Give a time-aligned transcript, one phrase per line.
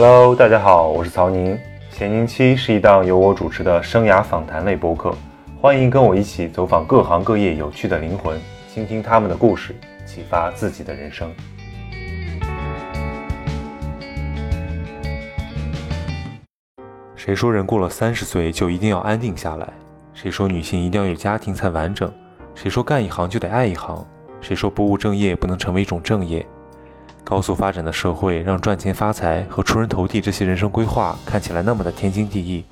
[0.00, 1.58] Hello，大家好，我是曹宁。
[1.90, 5.12] 闲宁期是一档由我主持的生涯访谈类播客，
[5.60, 8.40] 欢迎跟我一起走访各行各业有趣的灵魂，
[8.72, 9.74] 倾听他们的故事，
[10.06, 11.28] 启发自己的人生。
[17.16, 19.68] 谁说人过了三十岁就一定要安定下来？
[20.14, 22.08] 谁说女性一定要有家庭才完整？
[22.54, 24.06] 谁说干一行就得爱一行？
[24.40, 26.46] 谁说不务正业不能成为一种正业？
[27.28, 32.64] 高速发展的社会让赚钱发财和出人头地这些人生规划看起来那么的天经地义，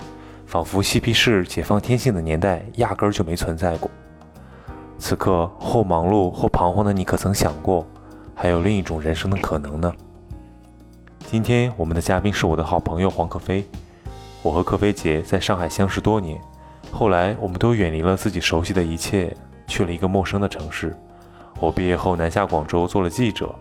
[0.47, 3.91] 仿佛嬉皮士解放天性的年代压根儿就没存在过。
[4.98, 7.87] 此刻或忙碌或彷徨的你，可曾想过，
[8.34, 9.92] 还有另一种人生的可能呢？
[11.27, 13.62] 今天我们的嘉宾是我的好朋友黄可飞。
[14.41, 16.41] 我和可飞姐在上海相识多年，
[16.91, 20.97] 后来我们都远离了自己熟悉的一切，去了一个陌生的城市。
[21.61, 23.55] 我毕业后南下广州做了记者。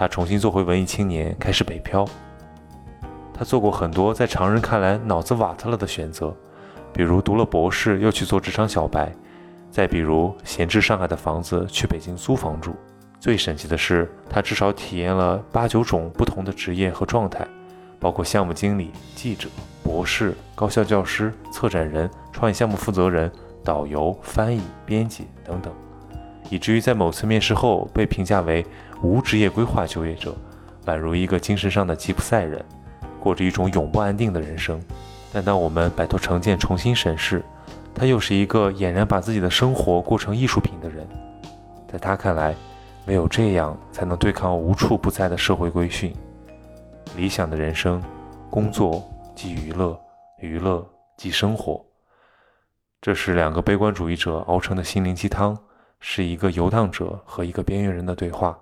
[0.00, 2.06] 他重新做回文艺青年，开始北漂。
[3.34, 6.34] 他做过很多在常人看来脑子瓦特了的选择，
[6.90, 9.12] 比如读了博士又去做职场小白，
[9.70, 12.74] 再比如闲置上海的房子去北京租房住。
[13.18, 17.46] 最神奇的是，他至少体验了八九种不同的职业和状态，
[17.98, 19.50] 包括项目经理、记者、
[19.82, 23.30] 博士、高校教师、策展人、创业项目负责人、
[23.62, 25.70] 导游、翻译、编辑等等，
[26.48, 28.64] 以至于在某次面试后被评价为。
[29.02, 30.34] 无职业规划就业者，
[30.86, 32.64] 宛如一个精神上的吉普赛人，
[33.18, 34.80] 过着一种永不安定的人生。
[35.32, 37.42] 但当我们摆脱成见，重新审视，
[37.94, 41.06] 他又是一个俨然把自己的生活过成艺术品的人。
[41.88, 42.54] 在他看来，
[43.06, 46.12] 唯有这样才能对抗无处不在的社会规训。
[47.16, 48.02] 理想的人生，
[48.50, 49.02] 工作
[49.34, 49.98] 即娱乐，
[50.40, 51.84] 娱乐即生活。
[53.00, 55.56] 这是两个悲观主义者熬成的心灵鸡汤，
[56.00, 58.58] 是一个游荡者和一个边缘人的对话。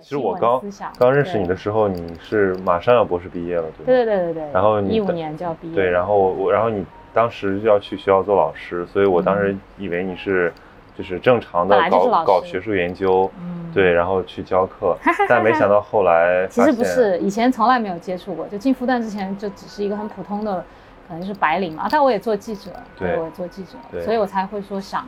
[0.00, 0.60] 其实我刚
[0.98, 4.52] 刚认识你的时候，你是马上要博士毕业了，对对对对对。
[4.52, 5.74] 然后你一五年就要毕业。
[5.74, 10.52] 对，然后我，然后你当时就要去学校做老师，所以我当时以为你是
[10.96, 13.30] 就是正常的搞搞学术研究，
[13.74, 14.96] 对，然后去教课，
[15.28, 20.64] 但没想到后来 其实不是，以前从来没有接触过，就进复旦之前就只是一个很普通的，
[21.08, 21.88] 可能是白领嘛。
[21.90, 25.06] 但我也做记者，对，我也做记者，所以我才会说想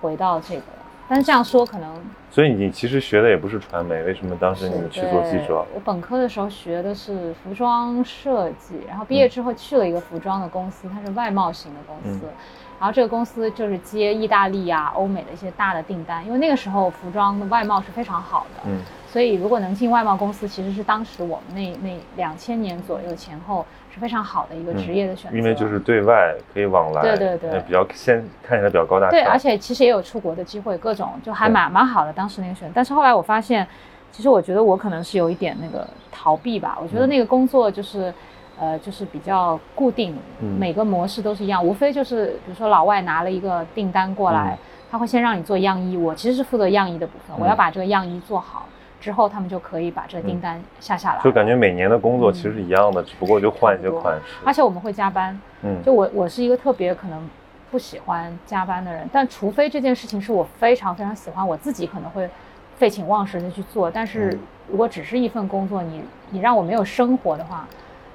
[0.00, 0.62] 回到这个。
[1.08, 1.90] 但是这样说可能，
[2.30, 5.64] 所以你其实学的也不是传媒，为什么当时你去做记者？
[5.74, 12.26] 我本科的时候学的是服装设计，然后毕业之后去了一个服装的公司，它是外贸型的公司，
[12.78, 23.64] 然后这个公司就是接意大利啊、欧美的一些大的订单，因为那个时候服装的外贸是非常好的，嗯，所以如果能进外贸公司，其实是当时我们那那两千年左右前后。
[23.98, 29.10] 非常好的一个职业的选择，因为就是对外可以往来，对对对，比较先看起来比较高大上。
[29.10, 32.12] 对，而且其实也有出国的机会，各种就还蛮蛮好的。
[32.12, 33.66] 当时那个选，但是后来我发现，
[34.10, 36.78] 其实我觉得我可能是有一点那个逃避吧。
[36.80, 38.12] 我觉得那个工作就是，
[38.58, 40.16] 呃，就是比较固定，
[40.58, 44.56] 每个模式都是一样，无非就是比如说老外拿了一个订单过来，
[44.90, 48.66] 他会先让你做样衣，我其实是负责样衣的部分，我要把这个样衣做好。
[49.00, 54.22] 之后他们就可以把这个订单下下来，就感觉每年的工作其实是一样的，只不过就换一些款式。
[54.44, 57.30] 而且我们会加班，嗯，就我我是一个特别可能
[57.70, 62.28] 不喜欢加班的人，但除非这件事情是我非常非常喜欢，我自己可能会
[62.76, 63.88] 废寝忘食的去做。
[63.88, 64.36] 但是
[64.68, 67.68] 如果只是一份工作，你你让我没有生活的话，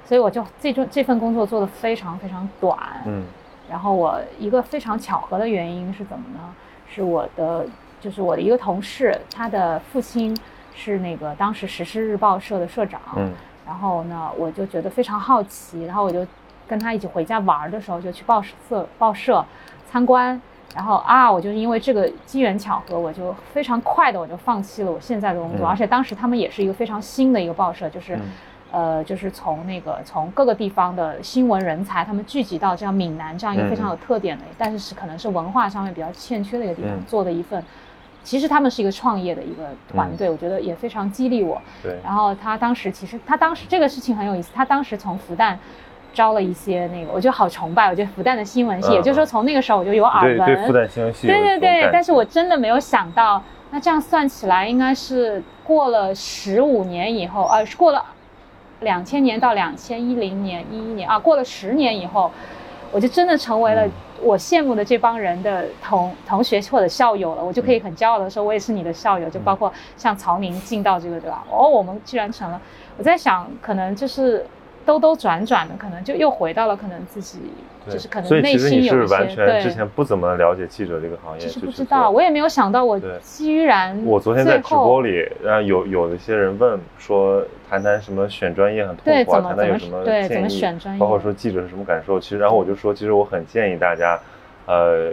[0.04, 3.24] 所以我就这种这份工作做的非常非常短，嗯。
[3.70, 6.40] 然后我一个非常巧合的原因是怎么呢？
[6.86, 7.64] 是我的
[8.02, 10.36] 就是我的一个同事，他的父亲。
[10.74, 13.30] 是那个当时《时事日报》社的社长，嗯，
[13.64, 16.26] 然后呢，我就觉得非常好奇，然后我就
[16.66, 19.44] 跟他一起回家玩的时候，就去报社报社
[19.90, 20.40] 参观，
[20.74, 28.18] 然后啊，我就因为这个机缘巧合，我就非常快的我就放弃了我现在的工作，而且当时他们也是一个非常新的一个报社，就是，
[28.72, 37.62] 呃，就是从那个从各个地方的新闻人才他们聚集到这样闽南这样一个非常有特点的，但是是可能是文化上面比较欠缺的一个地方做的一份。
[38.24, 39.62] 其实他们是一个创业的一个
[39.92, 41.60] 团队，我觉得也非常激励我。
[41.82, 41.96] 对。
[42.02, 45.54] 然后他当时其实他当时这个事情很有意思，他当时从复旦
[46.12, 50.46] 招了一些那个，我就好崇拜，我觉得复旦的新闻系，也就是说从那个时候我就有耳闻。
[50.46, 51.26] 对对，复旦新闻系。
[51.26, 58.02] 对对对，但是我真的没有想到，那这样算起来应该是过了十五年以后，呃，是过了
[58.80, 62.30] 两千年到两千一零年一一年啊，过了十年以后，
[62.94, 63.86] 我就真的成为了。
[64.22, 69.28] 我羡慕的这帮人的同同学或者校友了，我就可以很骄傲的说，我也是你的校友。
[69.28, 71.44] 就包括像曹宁进到这个，对吧？
[71.50, 72.58] 哦，我们居然成了。
[72.96, 74.46] 我在想，可能就是
[74.84, 77.38] 兜兜转转的，可能就又回到了可能自己
[77.88, 79.14] 就是可能内心有一些。
[79.14, 84.00] 完全之前不怎么了解记者这个行业，其实不知道，我也没有想到我居然。
[84.04, 92.20] 我昨天在直播里，然后有有一些人问说，谈谈什么选专业很痛苦，谈谈有什么建议，包括说记者是什么感受。
[92.20, 94.18] 其实，然后我就说，其实我很建议大家，
[94.66, 95.10] 呃。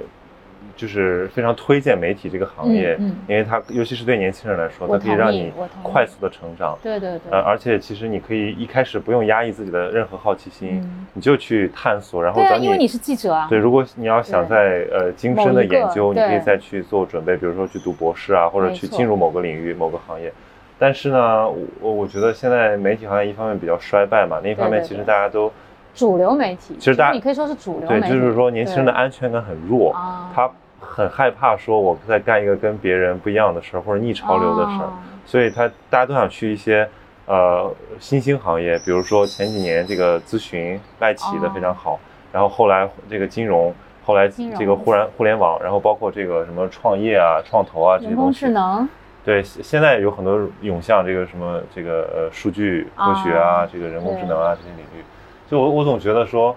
[0.76, 5.52] 就是非常推荐媒体这个行业，嗯，因为它尤其是对年轻人来说，它可以让你
[5.84, 10.82] 快速的成长，对对对，呃，而且其实你可以一开始不用压抑自己的任何好奇心，
[11.14, 20.32] 你就去探索，然后对，因为你是记者啊，对，如果你要想在呃精深的研究，你可以再去做准备，比如说去读博士啊，或者去进入某个领域、某个行业。
[20.80, 21.48] 但是呢，
[21.80, 25.52] 我我觉得现在媒体行业一方面比较衰败嘛，另一方面其实大家都
[25.94, 29.96] 主流媒体，其实大家你可以说是主流，对，就是说年轻人的安全感很弱，
[30.34, 30.50] 他。
[30.84, 34.90] 很害怕说我在干一个跟别人不一样的事儿或者逆潮流的事儿，
[35.26, 36.86] 所以他大家都想去一些
[37.28, 41.98] 呃新兴行业，比如说前几年这个咨询外企的非常好，
[42.34, 43.74] 然后后来这个金融，
[44.04, 48.18] 后来这个互然互联网，然后包括这个什么创业啊、创投啊这些东西。
[48.18, 48.90] 人工智能。
[49.24, 55.04] 对，现在有很多涌向这个什么这个呃数据科学啊，这个人工智能啊这些领域，
[55.52, 56.56] 就我我总觉得说。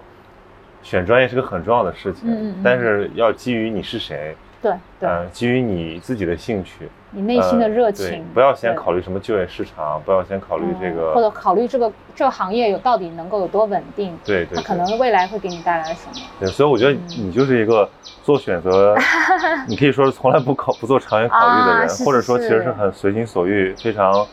[0.83, 16.27] 选专业是个很重要的事情，但是要基于你是谁，对对，基于你自己的兴趣，你内心的热情，不要先考虑什么就业市场，不要先考虑这个，或者考虑这个这个行业有到底能够有多稳定，对对，它可能未来会给你带来什么？
[16.39, 17.89] 对，所以我觉得你就是一个
[18.21, 18.95] 做选择，
[19.67, 24.23] 你可以说是从来不考不做长远考虑的人，或者说其实是很随心所欲，非常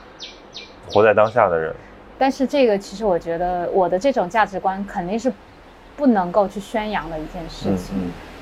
[0.92, 1.74] 活在当下的人。
[2.22, 5.32] 但是这个其实我觉得我的这种价值观肯定是。
[5.94, 7.94] 不能够去宣扬的一件事情，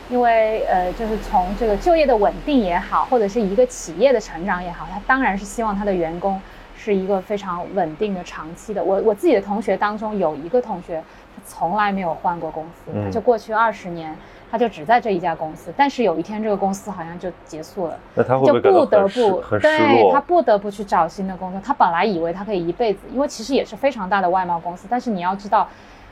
[0.09, 6.41] 因为呃，就是从这个就业的稳定也好，或者是一个企业的成长也好，他当然是希望他的员工
[6.77, 8.83] 是一个非常稳定的、长期的。
[8.83, 11.03] 我我自己的同学当中有一个同学，
[11.35, 14.17] 他从来没有换过公司，他就过去二十年，
[14.51, 15.73] 他就只在这一家公司。
[15.77, 21.61] 但是有一天这个公司好像就结束了，那他会就不得不对他不得不去找新的工作。
[21.65, 25.69] 他本来以为他可以一辈子，因为其实也是非常大的外贸公司，但是你要知道。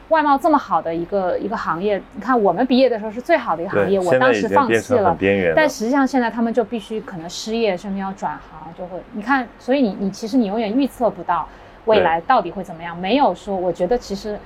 [0.08, 5.14] 外贸这么好的一个一个行业，你看我们毕业的时候是最好的一个行业，我当时放弃了，
[5.54, 11.46] 但实际上现在他们就必须可能失业，甚至要转行，就会你看，所以你你其实你永远预测不到
[11.84, 14.38] 未来到底会怎么样，没有说我觉得其实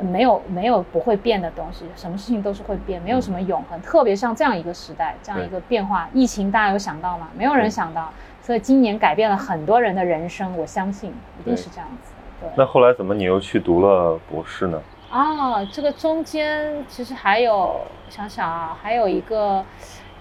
[0.00, 7.28] 没有没有不会变的东西，什么事情都是会变，没有什么永恒，特别像这样一个时代，这样一个变化，疫情大家有想到吗？
[7.36, 12.12] 没有人想到，所以今年改变了很多人的人生，我相信一定是这样子。
[12.40, 12.48] 对。
[12.56, 14.80] 那后来怎么你又去读了博士呢？
[15.10, 17.80] 啊，这个中间其实还有
[18.10, 19.64] 想想啊，还有一个，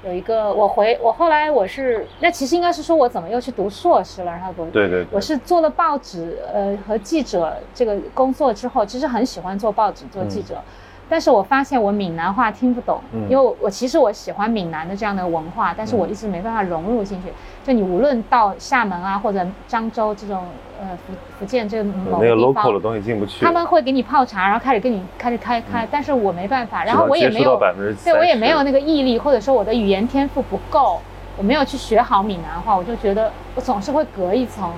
[0.05, 10.61] 有一个我回我后来我是那其实应该是说我怎么又去读硕士了，然后读对对，我是做了报纸呃和记者这个工作之后，其实很喜欢做报纸做记者。
[11.09, 12.99] 但是我发现我闽南话听不懂，
[13.29, 17.31] 因为我其实我喜欢闽南的这样的文化，但是我一直没办法融入进去。
[17.63, 20.43] 就你无论到厦门啊或者漳州这种
[20.81, 23.45] 呃福福建这某个地方，的东西进不去。
[23.45, 27.57] 他们会给你泡茶，然后开始跟你开始开开，但是我没办法，然后我也没有
[28.03, 30.99] 对我也没有那个毅力，或者说我的语言天赋不够，
[31.37, 34.71] 我没有去学好闽南话，我就觉得我总是会隔一层，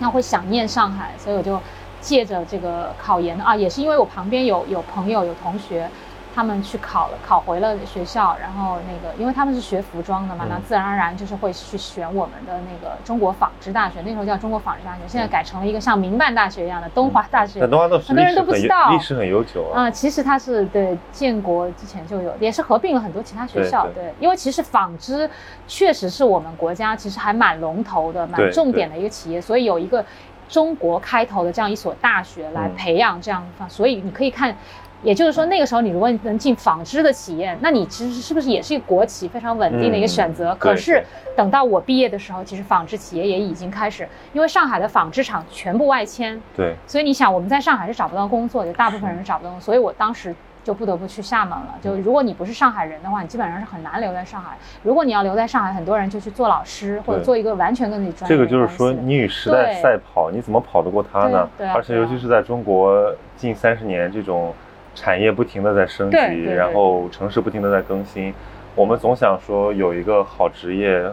[0.00, 1.60] 那会想念上海，所以我就。
[2.04, 5.88] 借着这个考研啊，也是因为我旁边有有朋友有同学，
[6.34, 17.60] 他们去考了，考回了学校，然后那个，因为他们是学服装的嘛，那自然而然就是会去选我们的那个中国纺织大学，那时候叫中国纺织大学，现在改成了一个像民办大学一样的东华大学。
[17.60, 19.84] 很多人都不知道，历史很悠久啊。
[19.84, 23.86] 啊，其实它是对建国之前就有，也是合并了很多其他学校。
[23.94, 25.30] 对，因为其实纺织
[25.66, 30.04] 确实是我们国家其实还蛮龙头的、蛮重点的一个企业，所以有一个。
[30.48, 34.56] 中国开头的这样一所大学来培养这样，所以你可以看，
[35.02, 40.54] 也就是说那个时候你如果能进纺织的企业，那你其实是不是也是一个国企非常稳定的一个选择？
[40.58, 41.04] 可是
[41.36, 50.34] 等到我毕业的时候，其实纺织企业也已经开始，因为上海的纺织厂全部外迁，对，所以你想我们在上海是找不到工作，的大部分人是找不到，所以我当时。
[50.64, 51.74] 就不得不去厦门了。
[51.80, 54.56] 就如果你不是上海人的话，你基本上是很难留在上海。
[54.82, 58.36] 如果你要留在上海，很多人就去做老师，或者做一个完全跟你专业。
[58.36, 61.48] 这个就是说，你与时代赛跑，你怎么跑得过他呢？
[61.58, 61.68] 对。
[61.68, 64.54] 而且尤其是在中国近三十年，这种
[64.94, 68.32] 产业不停的在升级，然后城市不停的在更新，
[68.74, 71.04] 我们总想说有一个好职业，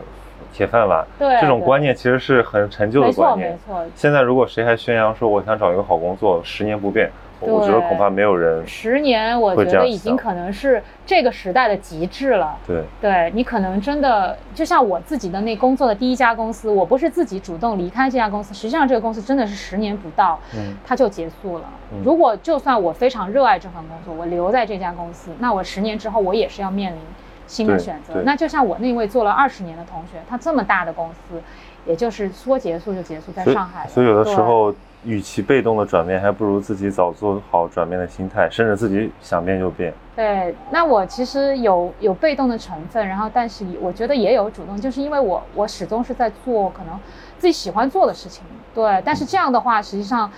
[0.54, 1.06] 铁饭碗。
[1.20, 1.40] 对。
[1.42, 3.52] 这种观念其实是很陈旧的观念。
[3.52, 3.92] 没错，没错。
[3.96, 7.12] 现在如果谁还宣扬说我想找一个好工作，十年不变。
[7.42, 12.56] 我觉得恐怕没有人十年，我觉得已经可能是这个时代的极致了。
[12.68, 21.66] 对，对你可能真的就像我自己的那工作的第一家公司，我不是自己主动离开这家公司，实际上这个公司真的是十年不到，嗯，它就结束了。
[22.04, 27.00] 如果就算我非常热爱这份工作，我留在这家公司，那我十年之后我也是要面临
[27.48, 28.22] 新的选择。
[28.24, 31.42] 那就像我那位做了二十年的同学，他这么大的公司，
[31.86, 33.88] 也就是说结束就结束，在上海。
[33.88, 34.72] 所以有的时候。
[35.04, 39.94] 与其被动的转变，还不如自己早做好转变的心态，甚至自己想变就变。
[40.16, 47.00] 对，那我其实有有被动的成分，然后但是我觉得也有主动，就是因为我我始终是在做可能
[47.38, 48.44] 自己喜欢做的事情。
[48.74, 50.32] 对，但是这样的话，实际上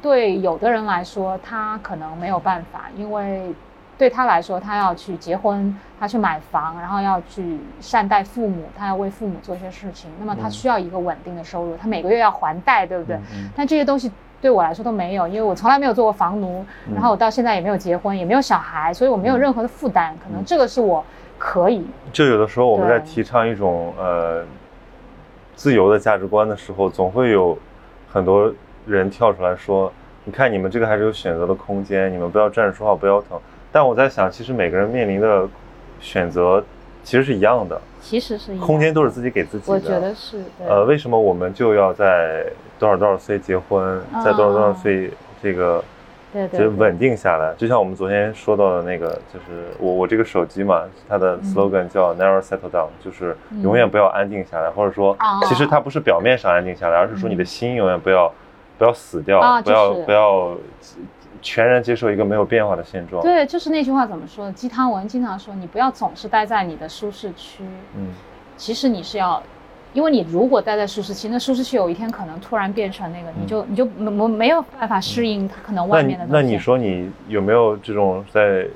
[0.00, 3.54] 对有的人来说，他可能没有办法，因为。
[3.98, 10.10] 对他来说，他要去结婚，他去买房，然后要去善待父母，他要为父母做一些事情。
[10.18, 13.18] 那么他需要一个稳定的收入，他每个月要还贷，对不对？
[13.56, 20.14] 但这些东西对我来说都没有，因为我从来没有做过房奴，然后我到现在也没有结婚，也没有小孩，所以我没有任何的负担。
[20.22, 21.02] 可能这个是我
[21.38, 21.86] 可以。
[22.12, 24.44] 就有的时候我们在提倡一种呃
[25.54, 27.56] 自由的价值观的时候，总会有
[28.12, 28.52] 很多
[28.86, 29.90] 人跳出来说
[30.24, 33.40] ：“你看你们这个还是有选择的空间，你们不要站着说话不腰疼。”
[33.72, 35.46] 但我在想，其实每个人面临的
[36.00, 36.64] 选择
[37.04, 39.72] 其实是一样的，其实是空间都是自己给自己的。
[39.74, 40.42] 我觉得是。
[40.66, 42.46] 呃，为什么我们就要在
[42.78, 45.10] 多少多少岁结婚，在多少多少岁
[45.42, 45.84] 这个，
[46.32, 47.54] 对对，就稳定下来？
[47.56, 58.32] 就像我们昨天说到的那个，就是我我这个手机嘛，它的 slogan 叫 Never settle down，就是永远不要安定下来，或者说，其实它不是表面上安定下来，而是说你的心永远不要
[58.78, 60.56] 不要死掉，不要不要。
[61.46, 63.22] 全然接受一个没有变化的现状。
[63.22, 64.52] 对，就是那句话怎么说的？
[64.52, 67.62] 鸡汤文经常说，你不要总是待在你的舒适区。
[67.96, 68.08] 嗯，
[68.56, 69.40] 其实你是要，
[69.92, 76.26] 因为你如果待在舒适区，那舒适区有一天可能突然变成那个，你就你就没没有办法适应它可能外面的。
[76.28, 78.66] 那那你说你有没有这种在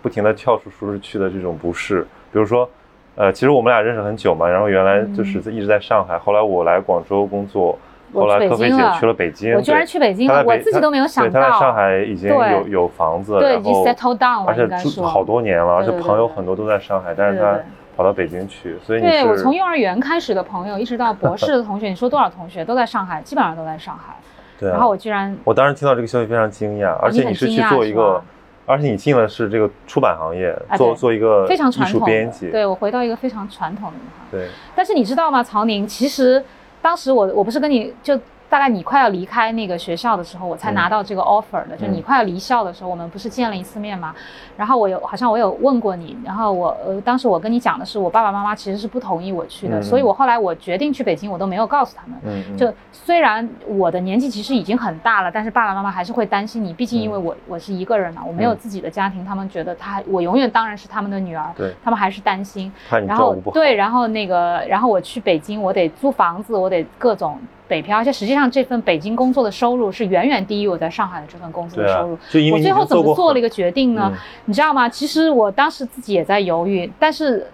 [0.00, 2.00] 不停的跳出舒适区的这种不适？
[2.32, 2.66] 比如说，
[3.14, 7.78] 呃，其实我们俩认识很久嘛，然后原来就是在一直在上海，后来我来广州工作。
[8.12, 11.40] 后来柯菲姐去了北京，我居然去北京了，我自己都没有想到。
[11.40, 17.58] 他在上海已经有有房子，对，已经 settle down 了，而且住好多年了，而且朋友很多都在上海，但是他
[17.96, 24.14] 跑到北京去，所以对我从幼儿园开始的朋友，一直到博士的同学，你说多少同学都在上海，基本上都在上海。
[24.58, 28.22] 对，然后我居然，我当时听到这个消息非常惊讶，而且你是去做一个，
[28.64, 32.50] 而且你进了是这个出版行业，做做一个非常传统编辑。
[32.50, 35.86] 对我回到一个非常传统的行对，但是你知道吗，曹宁？
[35.86, 36.42] 其实
[36.80, 38.18] 当时我我不是跟你就。
[38.48, 41.76] 大概你快要离开那个学校的时候，我才拿到这个 offer 的。
[41.76, 44.14] 就你快要离校的时候，我们不是见了一次面吗？
[44.56, 52.18] 然后我有好像我有问过你，然后我呃当时我跟你讲的是，我爸爸妈妈其实是不同意我去的，所以我后来我决定去北京，我都没有告诉他们。
[52.24, 62.72] 嗯就虽然我的年纪其实已经很大了，但是爸爸妈妈还是会担心你，毕竟因为我我是一个人嘛，我没有自己的家庭，他们觉得他我永远当然是他们的女儿，对，他们还是担心。
[63.06, 67.38] 然后对，然后那个然后我去北京，我得租房子，我得各种。
[67.68, 72.18] 北漂，而且实际上这份北京工作的收入是远远低于我在上海的这份工作的收入。
[72.52, 74.12] 我最后怎么做了一个决定呢？
[74.46, 74.88] 你知道吗？
[74.88, 77.46] 其实我当时自己也在犹豫，但是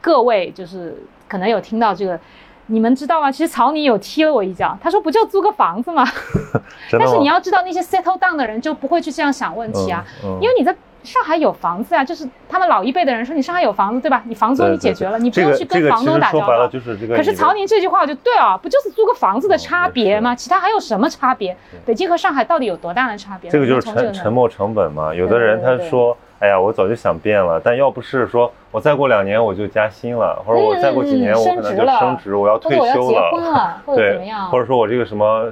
[0.00, 0.96] 各位就是
[1.28, 2.18] 可能有听到这个，
[2.66, 3.30] 你们知道吗？
[3.30, 6.04] 其实曹宁有踢了我一脚，他说不就租个房子吗？
[6.92, 10.04] 但是你要知道，那些 settle down 的人就不会去这样想问题啊，
[10.40, 10.74] 因为你在。
[11.04, 14.22] 上海有房子啊，就是他们老一辈的人说你上海有房子，对吧？
[14.26, 16.68] 你房租你解决了，你不用去跟房东打交道。
[17.16, 20.34] 可是曹宁这句话就对啊，不就是租个房子的差别吗？
[20.34, 21.56] 其他还有什么差别？
[21.86, 23.50] 北京和上海到底有多大的差别？
[23.50, 25.14] 这个就是沉沉没成本嘛。
[25.14, 35.50] 有的人他说，哎呀，我早就想变了，但要不是说我再过两年我就加薪了，或者我再过几年我可能就升职，我要退休了，或者怎么样，或者说我这个什么。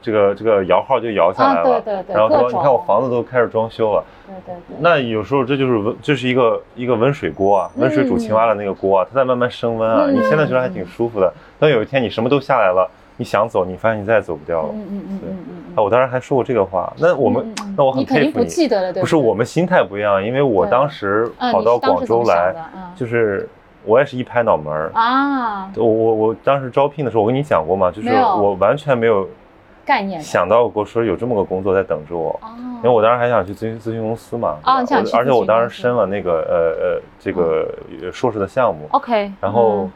[0.00, 22.54] 这个这个摇号就摇下来了，对对对，然后说你看我房子都开始装修了，对对对，那有时候这就是温，这是一个一个温水锅啊，温水煮青蛙的那个锅啊，它在慢慢升温啊，你现在觉得还挺舒服的，等有一天你什么都下来了，你想走，你发现你再也走不掉了，嗯嗯嗯嗯嗯，啊，我当时还说过这个话，那我们那我很佩服你，不记得了，不是我们心态不一样，因为我当时跑到广州来，
[22.94, 23.48] 就是
[23.84, 24.90] 我也是一拍脑门儿。
[24.94, 29.28] 啊，我我我当时招聘的时候，我跟你讲过嘛，就是我完全没有。
[29.88, 32.38] 概念想到过说有这么个工作在等着我，
[32.76, 37.66] 因为我当时还想去咨询咨询公司嘛，啊，而且我当时申了那个呃呃这个
[38.12, 39.88] 硕士的项目，OK，然后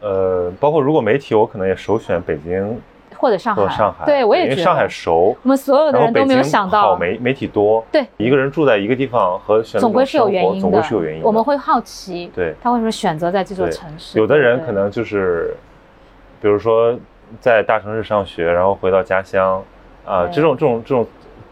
[0.00, 2.80] 呃包括如果媒体，我可能也首选北京
[3.18, 6.80] 或者上海，上海，对我也因为上海熟，我们所有的人都没有想到。
[6.80, 14.18] 好媒媒体多，对，一个人住在一个地方和选总归是有原因的，总归是有原因，我们会好奇，对，他为什么选择在这座城市？
[14.18, 15.54] 有的人可能就是，
[16.40, 16.98] 比如说。
[17.40, 19.62] 在大城市上学，然后回到家乡，
[20.04, 21.06] 啊，这种这种这种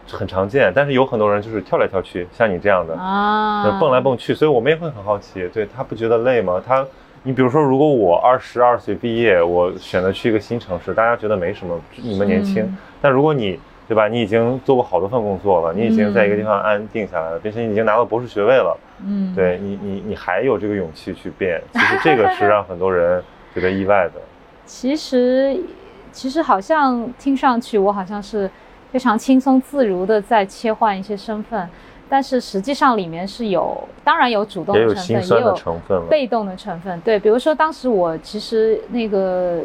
[0.07, 6.61] 很常见，但是有很多人就是跳来跳去，像你这样的啊，蹦来蹦去，所以我们也会很好奇，对他不觉得累吗？
[6.65, 6.85] 他，
[7.23, 14.07] 你比如说，如果我二十二岁毕业，我选择去一个新城市，大家觉得没什么，你们年轻，但如果你，对吧？
[14.07, 23.21] 你已经做过好多份工作了，你已经在一个地方安定下来了，并且你已经拿到博士学位了，嗯，对你，你，你还有这个勇气去变，其实这个是让很多人
[23.53, 24.21] 觉得意外的。
[24.71, 25.59] 其实，
[26.13, 28.49] 其实好像听上去我好像是。
[28.91, 31.69] 非常轻松自如的在切换一些身份，
[32.09, 36.99] 但是实际上里面是有，当然有主动的成分，也有成分被动的成分。
[36.99, 39.61] 对，比如说当时我其实那个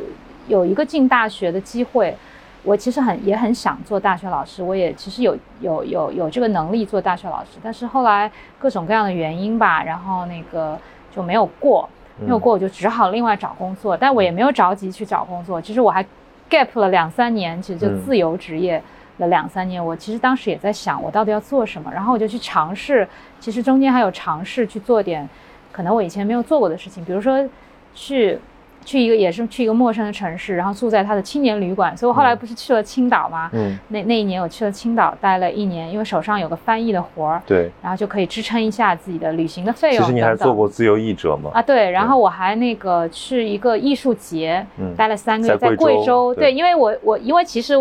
[0.47, 2.17] 有一个进大学的机会，
[2.63, 10.79] 我其实很也很想做大学老师，我也其实有有有有这个能力做大学老师，但是后来各种各样的原因吧，然后那个
[11.13, 16.05] 就没有过，没有过，我就只好另外找工作，但我也没有着急去找工作，其实我还
[16.51, 18.83] gap 了两三年，其实就自由职业。
[19.19, 23.09] 了两三年，我其实当时也在想，我到底要做什么，然后我就去尝试，
[23.41, 25.27] 其实中间还有尝试去做点，
[25.73, 27.49] 可能我以前没有做过的事情，比如说
[27.95, 28.39] 去。
[28.87, 31.95] 去一个也是去一个陌生的城市，然后住在他的青年旅馆。
[31.95, 33.51] 所以我后来不是去了青岛吗？
[33.53, 37.43] 嗯，那那一年我去了青岛，待了一年，因为手上有个翻译的活儿。
[37.45, 40.01] 对，然后就可以支撑一下自己的旅行的费用。
[40.01, 41.51] 其实你还做过自由译者吗？
[41.53, 44.65] 啊，对，然后我还那个去一个艺术节，
[44.97, 46.35] 待了三个月，在贵州。
[46.35, 47.75] 对，因为我我因为其实。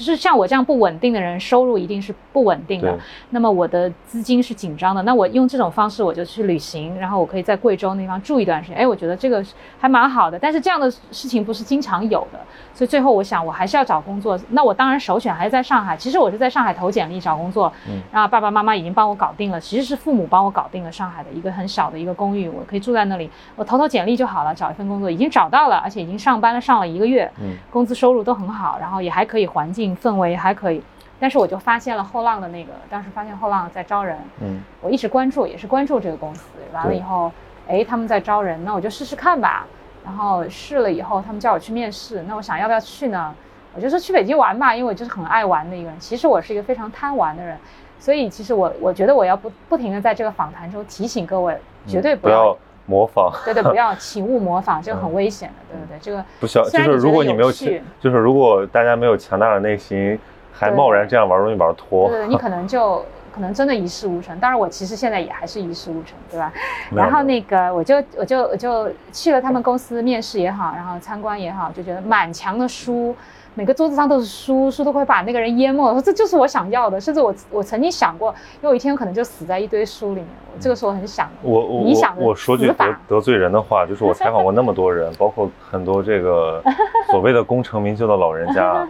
[0.00, 2.98] 就是像我这样不稳定的人，收入一定是不稳定的。
[3.28, 5.02] 那么我的资金是紧张的。
[5.02, 8.78] 那我用这种方式，我就去旅行，然后我可以在贵州那地方住一段时间。
[8.78, 9.44] 哎，我觉得这个
[9.78, 10.38] 还蛮好的。
[10.38, 12.40] 但是这样的事情不是经常有的，
[12.72, 14.40] 所以最后我想，我还是要找工作。
[14.48, 15.94] 那我当然首选还是在上海。
[15.94, 19.60] 其实我是在上海投简历找工作，嗯然后爸爸妈妈已经帮我搞定了。
[19.60, 23.30] 其实是父母帮我搞定了上海的一个很小的一个公寓，我可以住在那里。
[23.54, 29.89] 我投投简历就好了，找一份工作，已经找到了，而且已经上班了，上了一个月，嗯工资收入都很好，然后也还可以环境。
[29.96, 30.82] 氛围还可以，
[31.18, 36.44] 但是我就发现了后浪的那个，当时发现后浪在招人，嗯，我一直关注，也是关注这个公司。
[36.72, 37.32] 完了以后，
[37.66, 39.66] 哎，他们在招人，那我就试试看吧。
[40.02, 43.34] 然后试了以后，他们叫我去面试，那我想要不要去呢？
[43.74, 46.00] 我就说去北京玩吧，因为我就是很爱玩的一个人。
[46.00, 47.56] 其实我是一个非常贪玩的人，
[47.98, 52.56] 所以其实我我觉得我要不不停的在这个访谈中提醒各位，绝对不要
[52.90, 55.98] 模仿， 对对，不要 请勿模仿，这个很危险的，对不对？
[56.00, 60.18] 这个不需要，就是如果你没有去，就是如果大家没有强大的内心，
[60.52, 62.08] 还贸然这样玩，容易玩脱。
[62.08, 64.36] 对对，你可 能就可能真的一事无成。
[64.40, 66.52] 当然，我其实现在也还是一事无成，对吧？
[66.90, 73.14] 然后那个，我就我就我就去了他们公司面试也好，然后参观也好，就觉得满墙的书。
[73.54, 75.92] 每个桌子上都是书，书都快把那个人淹没了。
[75.92, 80.26] 说这就是我想要的，甚至我我曾经想过，有一天可能就死在一堆书里面。
[80.60, 81.84] 这个时候很想，我我
[82.18, 86.62] 我说句得得罪人的话，就是我采访过那么多人， 包括很多这个
[87.10, 88.86] 所谓的功成名就的老人家，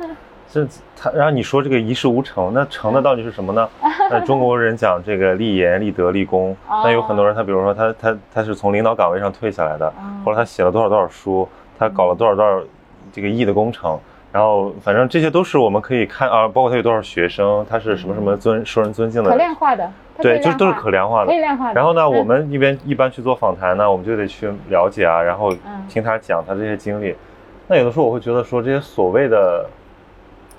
[0.52, 3.68] 这他然后你说这个一事无成，那成的到底是什么呢？
[4.10, 9.92] 那中国人讲这个立言、立德、立功，那有很多人，他比如说他他他是从领导岗位上退下来的，
[10.24, 12.60] 或者他写了多少多少书，他搞了多少多少
[13.12, 13.98] 这个亿的工程。
[14.32, 21.74] 然后，反正这些都是我们可以看啊，包括他有多少学生，他是什么什么尊受人尊敬的，可量化的，对，就是都是可量化的，可以量化的。
[21.74, 25.52] 然后呢，我们一边一般去做访谈呢，我们就得去了解啊，然后
[25.88, 27.16] 听他讲他这些经历。
[27.66, 29.66] 那有的时候我会觉得说，这些所谓的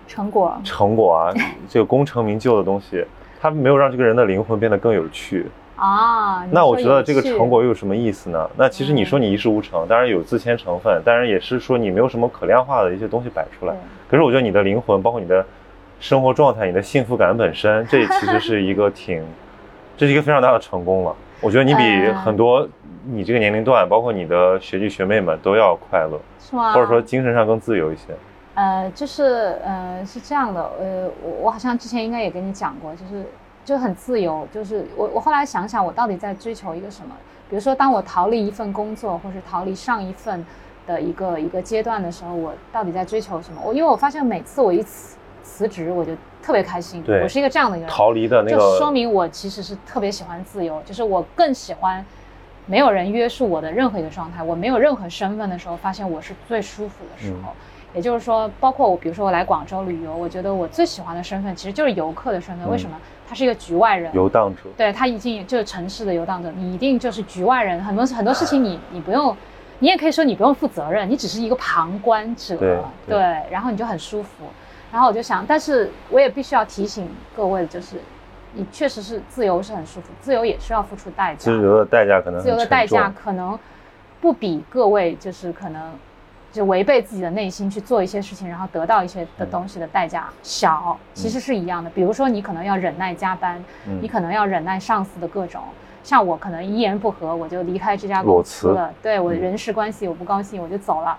[0.06, 1.34] 成果，成果啊，
[1.70, 3.06] 这个功成名就的东西，
[3.40, 5.46] 他没有让这个人的灵魂变得更有趣。
[5.82, 8.48] 啊，那我觉得这个成果又有什么意思呢？
[8.56, 13.74] 那其实你说你一事无成，当然有自谦成分，当然也是说你没有什么可量化的一些东西摆出来。
[14.08, 15.44] 可是我觉得你的灵魂，包括你的
[16.00, 19.26] 生活状态、你的幸福感本身，这其实是一个 挺，
[19.98, 21.16] 这是一个非常大的成功了。
[21.42, 22.68] 我觉得你比很多
[23.04, 26.74] 你这个年龄段，包括你的学弟学妹们都要快乐，是吗？
[26.74, 28.14] 或者说精神上更自由一些。
[28.54, 33.26] 呃，就是呃是这样的，呃我我好像之前应该也跟你讲过，就是。
[33.64, 37.16] 就很自由，就是我我后来想想，我到底在追求一个什么？
[37.50, 40.46] 比如说，当我逃离一份工作，或是逃离上一份
[40.88, 43.62] 的一个一个阶段的时候，我到底在追求什么？
[43.64, 47.04] 我因为我发现每次我一辞辞职，我就特别开心。
[47.04, 47.94] 对，我是一个这样的一个人。
[47.94, 52.04] 逃离的那个，就说明我其实是特别喜欢自由，就是我更喜欢
[52.66, 54.42] 没有人约束我的任何一个状态。
[54.42, 57.52] 我没有任何身份的时候，发现我是最舒服的时候。
[57.94, 62.72] 也就是说，包括我，比如说我来广州旅游，我觉得我最喜欢的身份其实就是游客的身份。
[62.72, 62.98] 为什么？
[63.32, 64.64] 他是一个局外人，游荡者。
[64.76, 67.82] 对他已经就是城市的游荡者，你一定就是局外人。
[67.82, 69.34] 很多很多事情你你不用，
[69.80, 72.58] 你也可以说你不用负责任，你只是一个旁观者。
[73.08, 73.18] 对，
[73.50, 74.44] 然后你就很舒服。
[74.92, 77.96] 然后我就想，但是我也必须要提醒各位，就是
[78.52, 81.46] 你确实是自由是很舒服，自由也需要付出代价。
[81.46, 83.58] 自由的代价可能自由的代价可能
[84.20, 85.82] 不比各位就是可能。
[86.52, 91.90] 就违背自己的内心去做一些事情，然后得到一些的东西的代价小，其实是一样的。
[91.90, 93.64] 比如说你可能要忍耐加班，
[94.02, 95.62] 你可能要忍耐上司的各种。
[96.04, 101.16] 像我可能一言不合我就离开这家公司了，对我的人事关系我不高兴我就走了。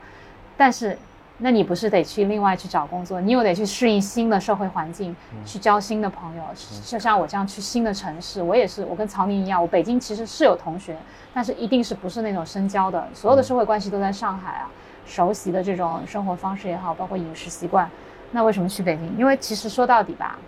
[0.57, 0.99] 但是，
[1.39, 3.21] 那你不是得去另外去找工作？
[3.21, 5.15] 你又得去适应新的社会环境，
[5.47, 6.43] 去交新的朋友。
[6.85, 10.97] 就像我这样去新的城市，我也是，我跟曹宁一样，我北京其实是有同学，
[11.33, 14.71] 但是一定是不是那种深交的，所有的社会关系都在上海啊，
[15.07, 17.89] 熟悉的这种生活方式也好，包括饮食习惯。
[18.31, 19.15] 那为什么去北京？
[19.19, 20.39] 因为其实说到底吧。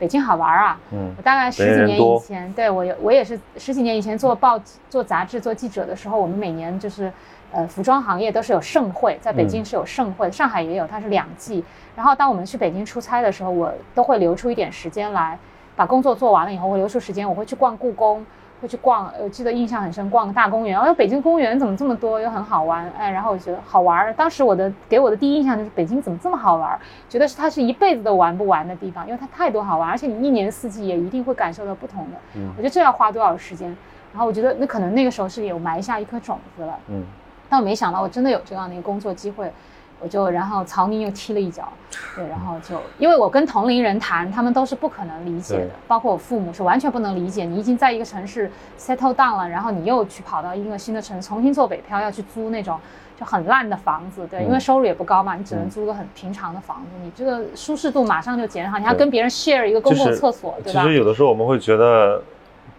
[0.00, 0.78] 北京好玩啊！
[0.92, 4.56] 嗯，我大概十几年以前，对我有我也是十几年以前做报
[4.88, 7.12] 做杂志做记者的时候，我们每年就是，
[7.50, 11.64] 呃，服装行业都是有盛会，在北京是有盛会，上海也有，它是两季。
[11.96, 15.36] 然后当我们去北京出差的时候，我都会留出一点时间来，
[15.74, 18.24] 把工作做完了以后，我留出时间，我会去逛故宫。
[18.60, 20.78] 会去逛，我记得印象很深，逛大公园。
[20.78, 24.12] 哎，北京公园怎么这么多，又很好玩，哎，然后我觉得好玩。
[24.14, 32.16] 当时我的给我的第一印象就是北京怎么这么好玩，觉得是它是一辈子都玩不完的地方，因为它太多好玩，而且你一年四季也一定会感受到不同的。
[32.34, 33.68] 嗯，我觉得这要花多少时间？
[34.12, 36.78] 然后我觉得那可能那个时候是有埋下一颗种子了。
[36.88, 37.04] 嗯，
[37.48, 39.52] 但我没想到我真的有这样的一个工作机会。
[40.00, 41.68] 我就，然后曹宁又踢了一脚，
[42.14, 47.44] 对，然后就，因为我跟同龄人谈，他们都是不可能理解的，包括我父母是完全不能理解。
[47.44, 52.78] 你已经在一个城市 settle down 了，然后你又去跑到一个新的城市，重新做北漂，要去租那种
[53.18, 60.82] 就很烂的房子，对，因为收入也不高嘛，你只能租个很平常的房子，你这个舒适度马上就减少，你还跟别人 share 一个公共厕所，对吧？
[60.82, 62.22] 其实有的时候我们会觉得。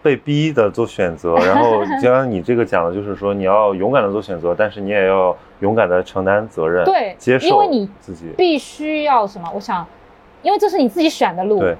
[0.02, 9.50] 被逼的做选择，然后 就像你这个讲的，就是说你要勇敢的做选择，但是你也要勇敢的承担责任，对，接受，因为你自己必须要什么？
[9.54, 9.86] 我想，
[10.42, 11.76] 因为这是你自己选的路，对，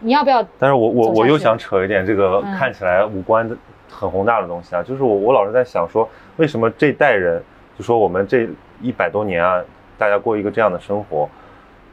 [0.00, 0.46] 你要不要？
[0.58, 3.56] 但是我我我又想扯一点这个看起来无关的
[3.90, 7.42] 很宏大的东西啊，就是我我老是在想说，为什么这代人，
[7.78, 8.46] 就说我们这
[8.82, 9.62] 一百多年啊，
[9.96, 11.28] 大家过一个这样的生活。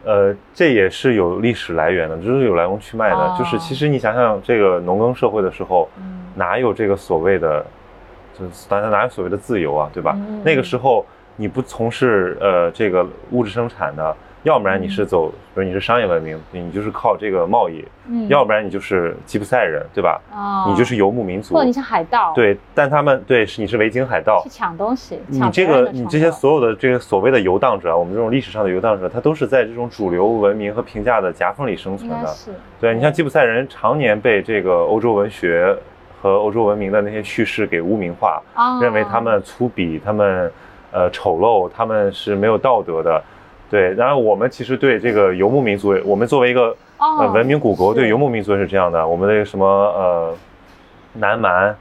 [0.04, 3.36] 呃，这也是有历史来源的，就是有来龙去脉的。
[3.38, 5.90] 就是其实你想想，这个农耕社会的时候，
[6.36, 7.66] 哪有这个所谓的，
[8.38, 10.18] 就是大家哪有所谓的自由啊，对吧？
[10.44, 14.16] 那个时候你不从事呃这个物质生产的。
[14.44, 20.20] 要不然你是走，比如你是商业文明，你就是靠这个贸易；嗯，要不然你就是吉普赛人，对吧？
[20.34, 22.34] 哦，你就是游牧民族，或你是海盗。
[22.34, 25.20] 对，但他们对是你是维京海盗，去抢东西。
[25.28, 32.28] 你这个你这些所有的这个所谓的游荡者，我们这种历史上的游荡者，他都是在这种主流文明和评价的夹缝里生存的。
[32.28, 32.50] 是。
[32.80, 35.78] 对你像吉普赛人，常年被这个欧洲文学
[36.20, 38.42] 和欧洲文明的那些叙事给污名化，
[38.82, 40.52] 认为他们粗鄙，他们
[40.92, 43.24] 呃丑陋，他们是没有道德的。
[43.72, 49.08] 对，然后我们其实对这个游牧民族，我们作为一个呃文明古国，对游牧民族是这样的。
[49.08, 50.36] 我们的什么呃
[51.14, 51.74] 南蛮、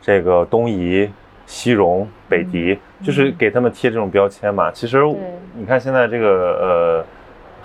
[0.00, 1.08] 这个东夷、
[1.46, 4.72] 西戎、北狄，就是给他们贴这种标签嘛。
[4.72, 5.00] 其实
[5.54, 6.26] 你看现在这个
[6.60, 7.04] 呃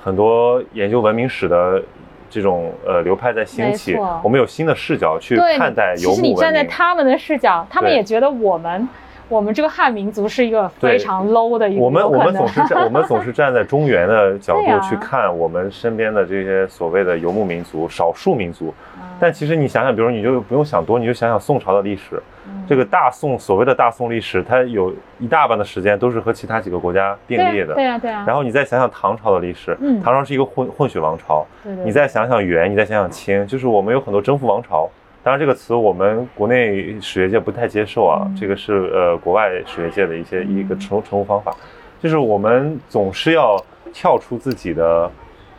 [0.03, 1.81] 很多研究文明史的
[2.29, 6.21] 这种呃流派在兴起，我们有新的视角去看待游牧文明。
[6.21, 8.87] 其实你站在他们的视角，他们也觉得我们。
[9.31, 11.81] 我们这个汉民族是一个非常 low 的一个。
[11.81, 18.73] 我们我们总是站我们总是站在中原的 角度去看我们身边的这些所谓的游牧民族、少数民族。
[19.21, 22.21] 但其实你想想，比如你就不用想多，你就想想宋朝的历史，
[22.67, 27.73] 这个大宋所谓的大宋历史，它有一大半的时间都是和其他几个国家并列的。
[27.75, 28.25] 对啊，对啊。
[28.27, 31.45] 然后你再想想唐朝的历史，唐朝是一个混混血王朝。
[31.63, 31.85] 对对。
[31.85, 34.89] 你再想想元，你再想想清，就是我们有很多征服王朝。
[35.23, 38.25] 当然，这个词我们国内史学界不太接受啊。
[38.39, 41.55] 这个是呃国外史学界的一些一个称称呼方法，
[42.01, 45.11] 就是我们总是要跳出自己的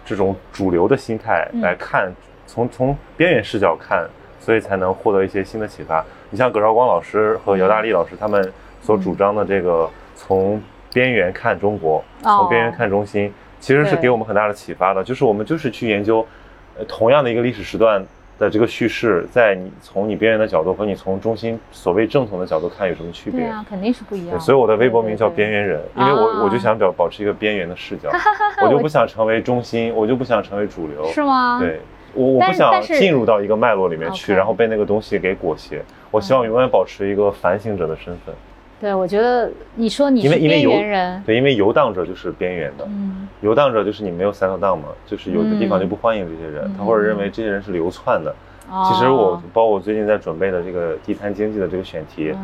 [0.05, 2.13] 这种主流的心态来看，
[2.45, 4.05] 从从边缘视角看，
[4.41, 6.05] 所以才能获得一些新的启发。
[6.31, 10.61] 你像葛绍光老师和姚大力老师他们所主张的这个从
[10.93, 15.05] 边缘看中国，从边缘看中心，其实是给我们很大的启发的。
[15.05, 16.27] 就是我们就是去研究，
[16.77, 18.05] 呃同样的一个历史时段。
[18.43, 23.39] 的这个叙事，在你从你边缘的角度和你从中心所谓正统的角度看有什么区别？
[23.39, 24.41] 对啊，肯定是不一样。
[24.41, 28.11] 所以我的微博名叫边缘人，因为我我就想表保持一个边缘的视角，
[28.65, 31.07] 我就不想成为中心，我就不想成为主流。
[31.13, 31.61] 是吗？
[31.61, 31.81] 对，
[32.15, 35.81] 我我不想进入到一个脉络里面去，然后被那个东西给裹挟。
[36.11, 38.35] 我希望永远保持一个反省者的身份。
[38.83, 48.35] 对，我觉得你说你是边缘人，对，因为游荡者就是边缘的，嗯，游荡者就是你没有 settle down 嘛，就是有的地方就不欢迎这些人，他或者认为这些人是流窜的。
[48.89, 52.35] 其实我包括我最近在准备的这个地摊经济的这个选题，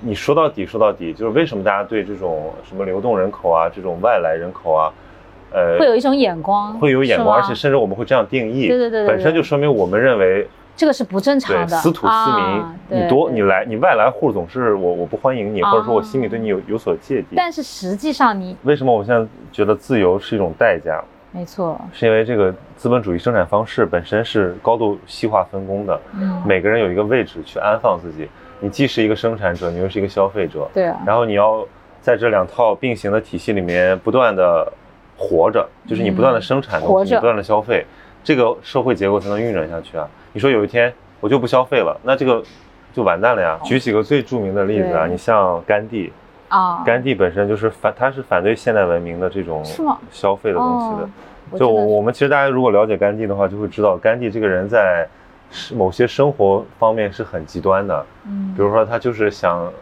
[0.00, 4.92] 你说到底说到底就是为什么大家对这种什么流动人口啊，这种外来人口啊，
[5.52, 10.48] 呃，会有一种眼光，会有眼光，而且甚至我们会这样定义，对对对，本身就说明我们认为。
[10.78, 12.64] 这个是不正常的，私土私民，
[13.02, 17.34] 你多你来，你外来户总是我我不欢迎你，或者说我心里对你有有所芥蒂。
[17.34, 21.02] 但是实际上你为什么我现在觉得自由是一种代价？
[21.32, 28.28] 没错，是因为这个资本主义生产方式本身是高度细化分工的，嗯，每个人有一个位置去安放自己，
[28.60, 31.66] 你既是一个生产者，你又是一个消费者，对啊，然后你要
[32.00, 34.72] 在这两套并行的体系里面不断的
[35.16, 37.84] 活着，就是你不断的生产东西，不断的消费，
[38.28, 40.06] 这个社会结构才能运转下去啊。
[40.34, 42.42] 你说有一天我就不消费了，那这个
[42.92, 43.58] 就完蛋了呀。
[43.64, 46.12] 举几个最著名的例子啊，你像甘地
[46.50, 49.64] 啊，甘地本身就是反，他是反对现代文明的这种
[50.10, 51.58] 消费的东西的。
[51.58, 55.08] 就我们其实大家如果了解甘地的话，就会知道甘地这个人在
[55.74, 58.04] 某些生活方面是很极端的。
[58.26, 59.72] 嗯，比如说他就是想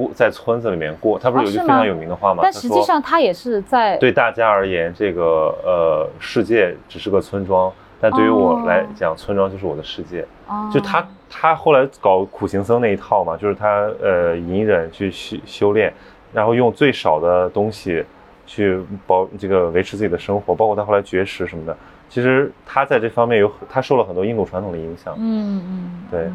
[0.00, 2.40] 过在村子里面过，他不是有一句非常有名的话吗？
[2.42, 5.22] 但实际上他也是在对大家而言，这个
[5.64, 7.72] 呃世界只是个村庄。
[8.02, 10.26] 但对于我来讲，村庄就是我的世界。
[10.72, 15.92] 就他，他后来搞苦行僧那一套嘛，就是他呃隐忍去修修炼，
[16.32, 18.02] 然后用最少的东西
[18.46, 21.76] 去保这个维持自己的生活，包括他后来绝食什么的。
[22.08, 25.14] 其实他在这方面有他受了很多印度传统的影响。
[25.18, 26.30] 嗯嗯，对。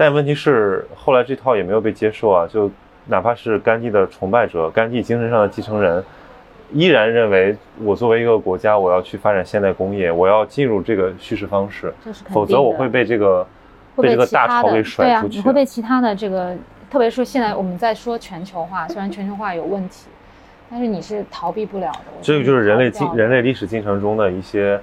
[0.00, 2.70] 但问题是后来这套也没有被接受啊，就
[3.08, 6.02] 哪怕是甘地的崇拜者，甘地精神上的继承人。
[6.72, 11.92] 依然认为，我作为一个国家，我要去发展现代工业，我要进入这个叙事方式，
[12.30, 13.46] 否则我会被这个
[13.94, 15.36] 被这个大潮给甩出去。
[15.36, 16.56] 你会被其他的这个，
[16.90, 20.08] 特别是现在我们在说全球化，虽然全球化有问题，
[20.70, 22.04] 但是你是逃避不了的。
[22.22, 24.80] 这个就是人类进人类历史进程中的一些。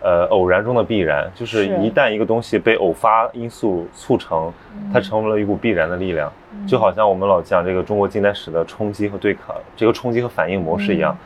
[0.00, 4.52] 呃，偶然中的必然，就是一旦一个东西被偶发因素促成，
[4.92, 6.32] 它成为了一股必然的力量，
[6.66, 11.16] 就好像我们老讲这个中国近代史的冲击和对抗，这个冲击和反应模式一样。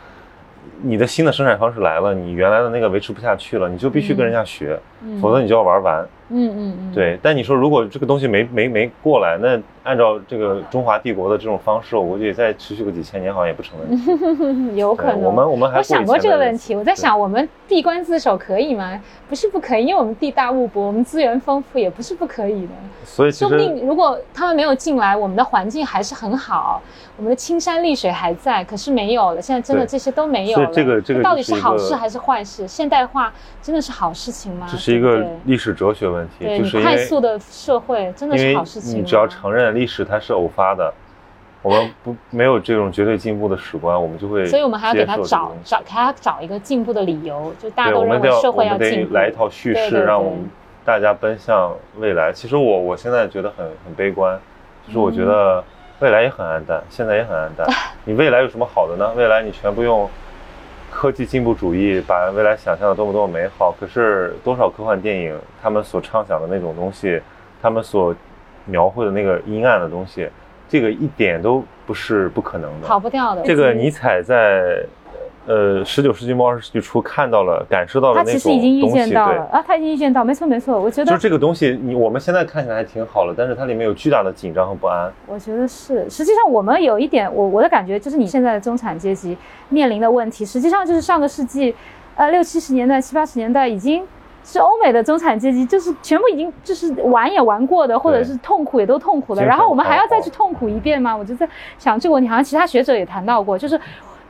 [0.81, 4.79] 你的新的生产方式来了，你原来的那个维持不下去了，你就必须跟人家学，
[5.21, 6.07] 否则你就要玩完。
[6.29, 6.93] 嗯嗯嗯。
[6.95, 14.77] 对，但你说如果这个东西没没没过来，那按照这个中华帝国的这种方式，我估计再持续个几千年好像也不成问题。
[14.79, 15.23] 有可能。
[15.23, 19.01] 我们我们还我想过这个问题，我在想我们闭关自守可以吗？
[19.29, 22.73] 不是不可以，因为我们地大物博，我们资源丰富，也不是不可以的。
[23.05, 26.81] 所以说不定如果他们没有进来，我们的环境还是很好。
[27.17, 29.43] 我们的青山绿水还在，可是没有了。
[29.43, 30.71] 现在真的这些都没有了。
[30.73, 32.67] 这个这个到底是好事还是坏事？
[32.67, 34.67] 现代化真的是好事情吗？
[34.71, 36.59] 这是一个历史哲学问题。
[36.59, 39.01] 就是快速的社会真的是好事情。
[39.01, 40.93] 你只要承认历史它是偶发的，
[41.63, 44.47] 我们不没有这种绝对进步的史观，我们就会。
[44.47, 49.15] 所以我们还要给他找找给他找一个进步的理由，就大家都认为社会要进步。
[49.15, 50.51] 来一套叙事，让我们
[50.85, 52.33] 大家奔向未来。
[52.33, 54.39] 其实我我现在觉得很很悲观，
[54.87, 55.65] 就是我觉得。
[56.01, 57.65] 未来也很暗淡，现在也很暗淡。
[58.05, 59.13] 你未来有什么好的呢？
[59.15, 60.11] 未来你全部用
[60.93, 63.75] 科技进步主义把未来想象的多么多么美好。
[63.81, 67.21] 可是多少科幻电影，他们所畅想的那种东西，
[67.61, 68.15] 他们所
[68.67, 70.29] 描绘的那个阴暗的东西，
[70.69, 73.43] 这个一点都不是不可能的，逃不掉的。
[73.43, 74.85] 这个尼采在。
[75.45, 85.13] 呃，十九世纪末二十世纪初看到了、感受到了那种东西，他其实已经预见到了啊，他已经预见到，没错没错，我觉得就这个东西，你我们现在看起来还挺好了，但是它里面有巨大的紧张和不安。
[85.27, 89.37] 我觉得是，实际上我们有一点，我我的感觉就是你现在的中产阶级
[89.69, 91.75] 面临的问题，实际上就是上个世纪，
[92.15, 94.07] 呃六七十年代、七八十年代已经
[94.45, 101.17] 是欧美的中产阶级，就是全部已经就是玩也玩过的，或者是痛苦也都痛苦了，然后我们还要再去痛苦一遍吗？
[101.17, 101.49] 我就在
[101.81, 103.81] 想这个问题，好像其他学者也谈到过，就是。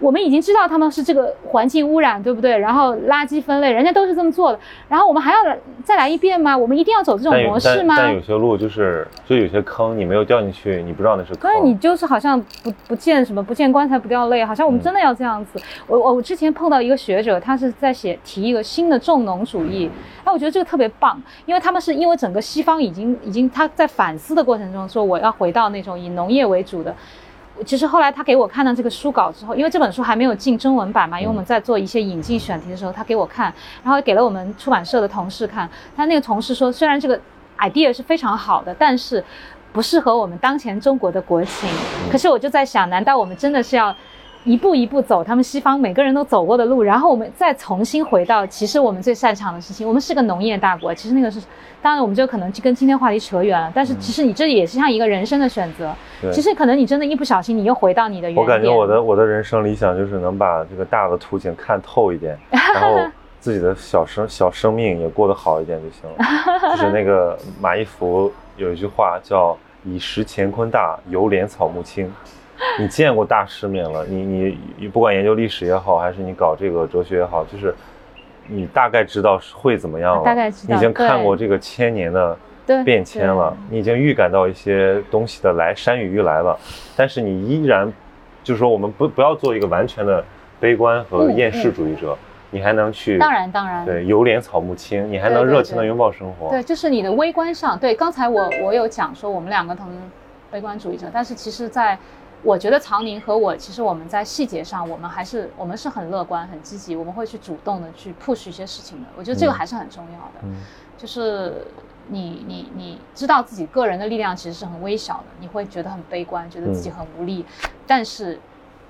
[0.02, 2.58] 我们已经知道他们是这个环境污染，对不对？
[2.58, 4.58] 然后垃圾分类，人家都是这么做的。
[4.88, 5.38] 然后我们还要
[5.84, 6.58] 再来一遍吗？
[6.58, 7.94] 我们一定要走这种模式吗？
[7.96, 11.38] 但有些路就是，就有些坑，你没有掉进去，你不知道那是坑。
[11.44, 15.60] 但是你就是好像不不见什么，不见棺材不掉泪，好像我们真的要这样子。
[15.86, 19.88] 我我我之前碰到一个学者，他是在写提一个新的重农主义，
[20.24, 26.92] 哎，我觉得这个特别棒，因为他们是因为整个西方已经已经他在反思的过程中说，我要回到那种以农业为主的。
[27.64, 33.52] 其实后来他给我看到这个书稿之后，因为这本书还没有进中文版嘛，因为我们在做一些引进选题的时候，他给我看，
[33.84, 35.68] 然后给了我们出版社的同事看。
[35.96, 37.20] 他那个同事说，虽然这个
[37.58, 39.24] idea 是非常好的，但是
[39.72, 41.68] 不适合我们当前中国的国情。
[42.10, 43.94] 可是我就在想，难道我们真的是要？
[44.44, 49.86] 一步一步走，他们西方每个人都走过的路，然后我们再重新回到其实我们最擅长的事情。
[49.86, 51.40] 我们是个农业大国，其实那个是，
[51.80, 53.70] 当然我们就可能就跟今天话题扯远了。
[53.72, 55.94] 但是其实你这也是像一个人生的选择。
[56.32, 58.44] 其实可能你真的一不小心，你又回到你的原点。
[58.44, 62.98] 我感觉我的我的人生理想就是能把这个大的图景看透一点，然后
[63.38, 66.74] 自己的小生小生命也过得好一点就行了。
[66.76, 72.12] 就是那个马一浮有一句话叫“以识乾坤大，犹怜草木青”。
[72.78, 77.74] 你见过大世面了，你你你不管研究历史也好，还是你搞这个哲学也好，就是
[78.46, 82.36] 你大概知道会怎么样了，大概知道，已经看过这个千年的
[82.84, 86.58] 变迁了，你已经预感到一些东西的来，山雨欲来了，
[86.96, 87.92] 但是你依然，
[88.42, 90.24] 就是说我们不不要做一个完全的
[90.60, 92.16] 悲观和厌世主义者。
[92.54, 93.16] 你还能去？
[93.16, 93.82] 当然，当然。
[93.86, 96.50] 对，油莲草木青，你还能热情的拥抱生活。
[96.50, 97.78] 对，就是你的微观上。
[97.78, 99.86] 对，刚才我我有讲说我们两个同
[100.50, 101.98] 悲观主义者，但是其实，在
[102.42, 109.08] 我觉得曹宁和我，其实我们在细节上，我们还是我们是很乐观、很积极，我们会去主动的去 push 一些事情的。
[109.16, 110.40] 我觉得这个还是很重要的。
[110.44, 110.56] 嗯。
[110.98, 111.66] 就是
[112.08, 117.44] 你你你知道自己个人的力量其实是很微小的，你会觉得很悲观，觉得自己很无力，
[117.86, 118.38] 但是。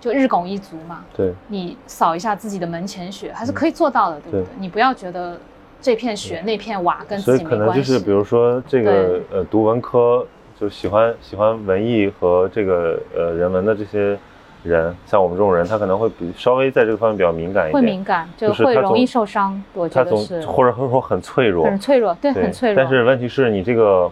[0.01, 4.45] 就日拱一卒嘛，对，你扫一下自己的门前雪，还是可以做到的，对不对？
[4.59, 5.39] 你不要觉得
[5.81, 7.57] 这片雪那片瓦跟自己没关系。
[7.57, 10.27] 所以可能就是比如说这个呃，读文科
[10.63, 14.17] 就喜欢喜欢文艺和这个呃人文的这些
[14.63, 19.61] 人，像我们这种人，他可能会比稍微在这个方面比较敏感一点，会敏感，就会容易受伤。
[19.75, 22.77] 我觉得是，或者说很脆弱，很脆弱，对，很脆弱。
[22.77, 24.09] 但是问题是你这个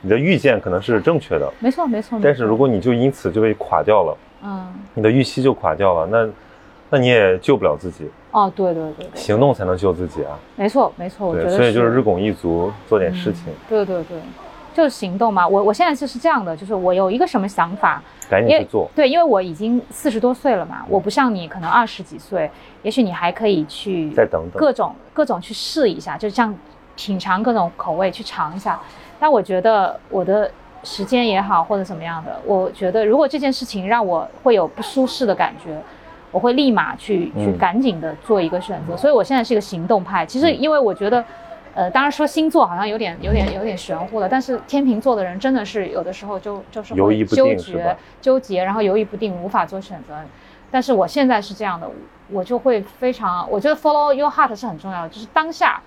[0.00, 2.18] 你的预见可能是正确的，没错没错。
[2.20, 4.18] 但是如果你就因此就被垮掉了。
[4.42, 6.28] 嗯，你的预期就垮掉了，那，
[6.90, 8.10] 那你也救不了自己。
[8.32, 10.36] 哦，对对对，行动才能救自己啊。
[10.56, 11.50] 没错没错，我觉得。
[11.50, 13.44] 所以就是日拱一卒，做点事情。
[13.68, 14.16] 对对对，
[14.78, 15.46] 就是行动嘛。
[15.46, 18.88] 我我现在就是这样的，就是我有一个什么想法，赶紧去做。
[18.94, 22.50] 对，因为我已经四十多岁了嘛，我不像你可能二十几岁，
[22.82, 26.54] 也许你还可以去再等等，各种各种去试一下，就像
[26.96, 28.80] 品尝各种口味去尝一下。
[29.18, 30.50] 但我觉得我的。
[30.84, 35.76] 时间也好，或者怎么样的，我觉得如果这件事情让我会有不舒适的感觉，
[36.30, 38.96] 我会立马去去赶紧的做一个选择。
[38.96, 40.24] 所以我现在是一个行动派。
[40.24, 41.22] 其实因为我觉得，
[41.78, 50.16] 呃，当然说星座好像有点有点有点玄乎了，但是天秤座的人真的是有的时候就就是会纠结纠结，然后犹豫不定，无法做选择。
[50.72, 51.88] 但是我现在是这样的，
[52.30, 55.80] 我就会非常，我觉得 follow your heart 是很重要的，就是当下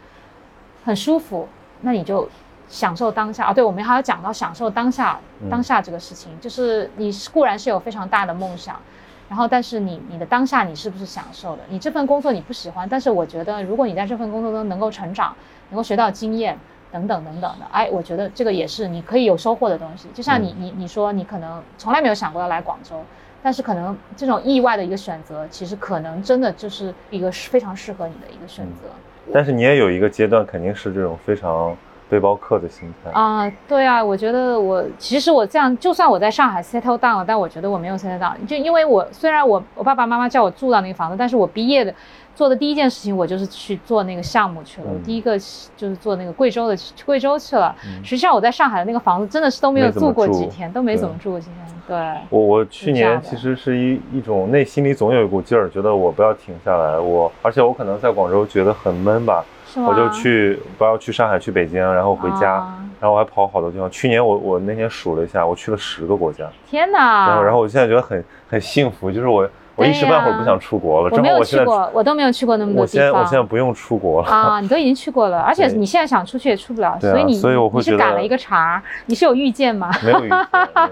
[0.85, 1.49] 很舒服，
[1.81, 2.29] 那你就。
[2.69, 3.53] 享受当下啊！
[3.53, 8.79] 对，我们还要讲到享受当下，当下这个事情，就是你固然是有非常大的梦想，
[9.27, 11.63] 然后但是你你的当下你是不是享受的？
[11.67, 15.35] 你这份工作你不喜欢，但是我觉得如果你在这份工作中能够成长，
[15.71, 16.55] 能够学到经验
[16.91, 20.07] 等等等等的，哎，我觉得这个也是你可以有收获的东西。
[20.13, 23.01] 就像你你你说你可能从来没有想过要来广州，
[23.41, 28.89] 但是可能这种意外的一个选择，其实可能真的就是一个非常适合你的一个选择。
[29.33, 31.75] 但是你也有一个阶段肯定是这种非常。
[32.11, 41.93] 背包客的心态啊，对啊，我觉得我其实我这样，就算我在上海 settle down 了，但我觉得我没有 settle down，就因为我虽然我我爸爸妈妈叫我住到那个房子，但是我毕业的
[42.35, 44.87] 做的第一件事情，我就是去做那个项目去了。
[44.91, 45.39] 我第一个
[45.77, 47.73] 就是做那个贵州的贵州去了。
[48.03, 51.65] 实际上我在上海的那个房子真的是都没有住过几天，都没怎么住过几天。
[51.87, 51.97] 对，
[52.29, 56.99] 我我去年其实是一一种内心里总有一股劲儿，觉得我不要停下来。
[56.99, 59.45] 我而且我可能在广州觉得很闷吧。
[59.77, 62.55] 我就去，不要去上海，去北京，然后回家，
[62.99, 63.89] 然后我还跑好多地方。
[63.89, 66.45] 去年我我那天数了一下，我去了十个国家。
[66.67, 67.27] 天哪！
[67.27, 71.09] 然后然后我现在觉得很很幸福，就是我我一时半会儿不想出国了。
[71.11, 73.05] 我没有去过，我都没有去过那么多地方。
[73.07, 74.59] 我现在我现在不用出国了啊！
[74.59, 79.89] 你都已经去过了， 而且你现在想出去也出不了，所以你所以我会你是赶了一个茬，你是有预见吗？
[80.03, 80.47] 没有预见。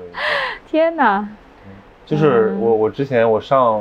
[0.70, 1.28] 天哪！
[2.06, 3.80] 就是我我之前我上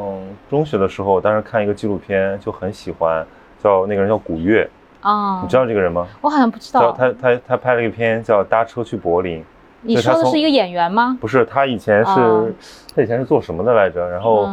[0.50, 3.24] 中学的时候，当时看一个纪录片就很喜欢，
[3.62, 4.68] 叫那个人叫古月。
[5.00, 6.06] 啊，你知道这个人吗？
[6.20, 6.92] 我好像不知道。
[6.92, 9.40] 他他他拍了一片叫《搭车去柏林》。
[9.82, 11.16] 你说的是一个演员吗？
[11.20, 12.54] 不是，他以前是
[12.94, 14.08] 他以前是做什么的来着？
[14.11, 14.48] 然后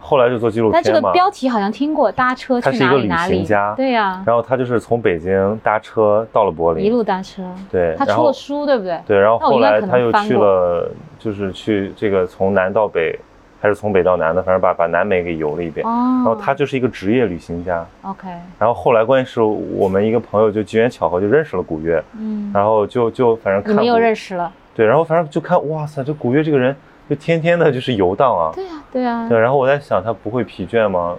[0.00, 0.80] 后来就做纪录片嘛。
[0.82, 3.46] 但这个标题好像听过，搭车去哪里哪里？
[3.76, 4.22] 对呀。
[4.26, 7.42] 然后他就是从北京搭车到了柏林，一路搭车。
[7.70, 7.94] 对。
[7.98, 8.98] 他出了书，对不对？
[9.06, 9.18] 对。
[9.18, 13.18] 然后后来他又去了，就是去这个从南到北。
[13.60, 15.86] 还是从北到南的，反正把把南美给游了一遍。
[15.86, 15.90] 哦。
[15.90, 17.84] 然后他就是一个职业旅行家。
[18.02, 18.28] OK。
[18.58, 22.02] 然后后来关键是我们一个朋友就机缘巧合就认识了古月。
[22.18, 22.50] 嗯。
[22.54, 23.72] 然后就就反正看。
[23.72, 24.52] 你们又认识了。
[24.74, 26.76] 对，然后反正就看，哇塞，这古月这个人
[27.08, 28.52] 就天天的就是游荡啊。
[28.54, 29.28] 对啊，对啊。
[29.28, 31.16] 对，然后我在想他不会疲倦吗？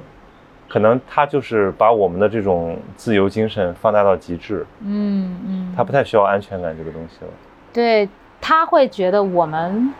[0.70, 4.66] 可能他就是把我们的这种自由精神放大到极致。
[4.82, 5.74] 嗯嗯。
[5.76, 7.32] 他不太需要安全感这个东西了。
[7.74, 8.08] 对
[8.40, 9.92] 他会觉得我们。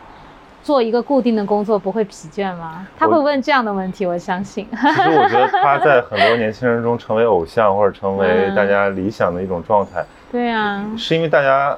[0.62, 2.86] 做一个固定的工作不会疲倦吗？
[2.98, 4.68] 他会问这样的问题，我相信。
[4.70, 10.04] 其实我觉得他在很多年轻人中成为偶像或者成为大家理想的一种状态。
[10.30, 11.74] 对呀，是因为大家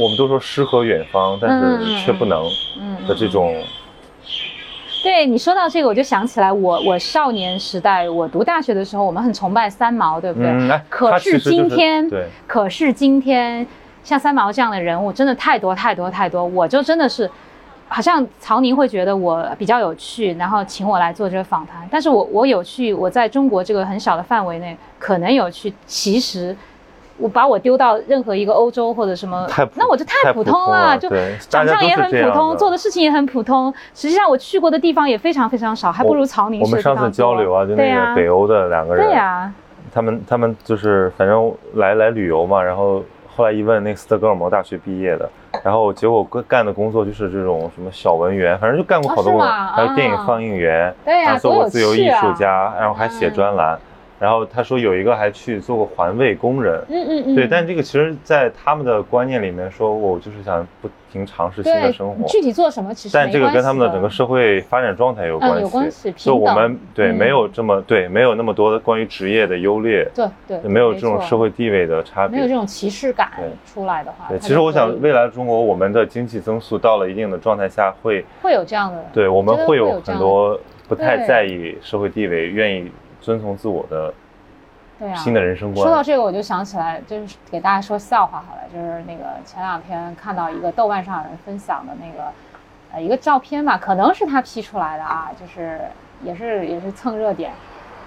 [0.00, 2.42] 我们都说诗和远方，但是却不能
[3.06, 3.54] 的这种。
[5.02, 10.48] 对你说到这个，我就想起来我我少年时代，我读大学的时候，我们很崇拜三毛，对不对？
[10.48, 10.80] 嗯。
[10.88, 13.66] 可是今天，对，可是今天，
[14.02, 17.30] 像三毛这样的人物真的太多太多太多，我就真的是。
[17.88, 21.86] 好像曹宁会觉得我比较有趣，然后请我来做这个访谈。
[21.90, 26.56] 但是我我有趣，我在中国这个很小的范围内可能有趣，其实。
[27.18, 31.08] 我把我丢到任何一个欧洲或者什么，那我就太普通了，就
[31.48, 33.72] 长相也很普通，做的事情也很普通。
[33.94, 36.60] 实际上我去过的地方也非常非常少，还不如曹宁。
[36.60, 39.50] 我们上次交流啊，就那个北欧的两个人，对呀，
[39.90, 43.02] 他们他们就是反正来来旅游嘛，然后
[43.34, 45.26] 后来一问，那斯德哥尔摩大学毕业的，
[45.64, 53.78] 然后结果干的工作就是这种什么小文员，反正就干过好多工作，还有电影放映员，对呀，做过自由艺术家，然后还写专栏。
[54.18, 73.30] 然后他说有一个还去做过环卫工人，嗯嗯嗯，对，但这个其实，在他们的观念里面，说我就是想不停尝试新的生活，具体做什么其实，但这个跟他们的整个社会发展状态有关系，有关系，就我们对没有这么对没有那么多的关于职业的优劣，对对，没有这种社会地位的差别，没有这种歧视感
[73.66, 80.58] 出来的话，对，其实我想未来中国我们的经济增速到了一定的状态下会会有这样的，对，我们会有很多
[80.88, 82.90] 不太在意社会地位，愿意
[83.26, 84.14] 遵从自我的。
[85.00, 85.84] 对啊，新的人生观。
[85.84, 88.62] 说到这个，我就想起来，就是给大家说笑话好了。
[88.72, 92.32] 就是那个前两天看到一个豆瓣上有人分享的那个，
[92.92, 95.80] 呃，一个照片吧，可能是他 P 出来的啊，就是
[96.22, 97.50] 也是也是蹭热点，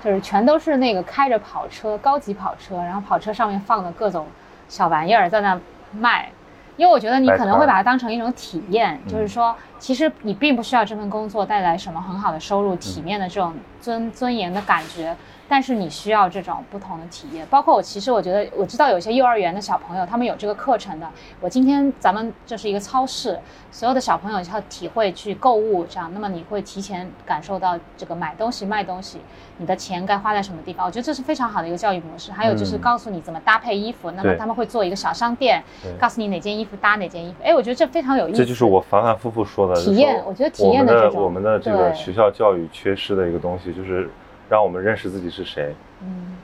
[0.01, 4.25] 就是全都是那个开着跑车，高级跑车，然后跑车上面放的各种
[4.69, 5.59] 小玩意儿在那
[5.91, 6.31] 卖。
[6.79, 15.13] 因为我觉得你可能会把它当成一种体验，就是说，其实你并不需要这份工作带来什么很好的收入、体面的这种尊尊严的感觉。
[15.49, 21.09] 但是你需要这种不同的体验，包括我，其实我觉得我知道有些幼儿园的小朋友，他们有这个课程的。
[21.41, 23.37] 我今天咱们这是一个超市，
[23.71, 29.19] 所有的小朋友要体会去购物，这样，那么你会提前感受到这个买东西、卖东西，
[29.59, 30.83] 你的钱该花在什么地方。
[30.83, 32.31] 我觉得这是非常好的一个教育模式。
[32.31, 35.63] 还有就是告诉你怎么搭配衣服，那么他们会做一个小商店，
[35.99, 37.35] 告诉你哪件衣服搭哪件衣服。
[37.43, 38.39] 哎，我觉得这非常有意思。
[38.39, 40.19] 这就是我反反复复说的体验。
[40.25, 44.09] 我觉得体验的这种，我们的这个学校教育缺失的一个东西就是。
[44.49, 45.75] 让我们认识自己是谁。
[46.01, 46.35] 嗯，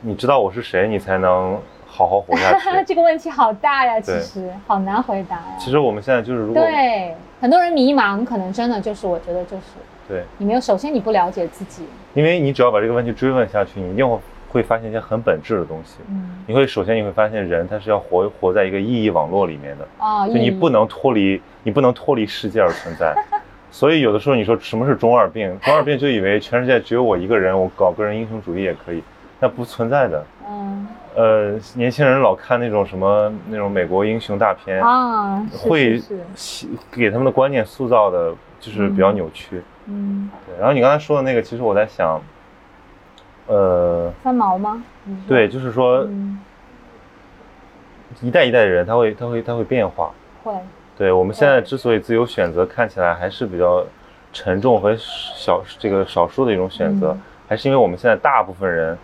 [0.00, 2.70] 你知道我是谁，你才能好好活下去。
[2.88, 5.56] 这个问题好大呀，其实好难回答呀。
[5.58, 9.62] 其实我们现在就是，如果对很多人迷茫，可能真的就是，我觉得就是，
[10.10, 11.84] 对你没有，首先你不了解自己。
[12.14, 15.98] 因为你只要把这个问题追问下去，你一定会会发现一些很本质的东西。
[16.08, 19.86] 嗯，你会首先你会发现，人他是要活活在一个意义网络里面的。
[19.98, 23.14] 啊，就你不能脱离，你不能脱离世界而存在。
[23.70, 25.56] 所以有的时候你说什么是中二病？
[25.60, 29.00] 中二病就以为全世界只有我一个人，我搞个人英雄主义也可以，
[29.38, 30.24] 那不存在的。
[30.48, 30.86] 嗯。
[31.14, 36.00] 呃，年轻人老看那种什么那种美国英雄大片啊，会
[36.90, 39.62] 给他们的观念塑造的就是比较扭曲。
[39.86, 40.30] 嗯。
[40.46, 40.56] 对。
[40.58, 42.20] 然后你刚才说的那个，其实我在想，
[43.46, 44.82] 呃，三毛吗？
[45.26, 46.06] 对，就是说，
[48.20, 50.12] 一代一代的人，他会他会他会变化。
[50.44, 50.52] 会。
[50.96, 53.82] 对我们现在之所以自由选择看起来还是比较
[54.34, 57.16] 沉重和小这个少数的一种选择，
[57.48, 58.98] 还是因为我们现在大部分人，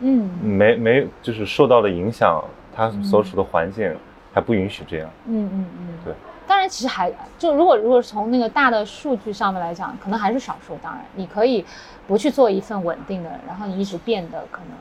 [0.00, 2.42] 嗯，没没就是受到的影响，
[2.74, 3.94] 他所处的环境
[4.32, 5.10] 还不允许这样。
[5.26, 6.14] 嗯嗯嗯，对。
[6.52, 10.76] 当然，其实还就如果如果从那个大的数据上面来讲，可能还是少数。
[10.82, 11.64] 当然，你可以
[12.06, 14.76] 不去做一份稳定的，然后你一直变的可能。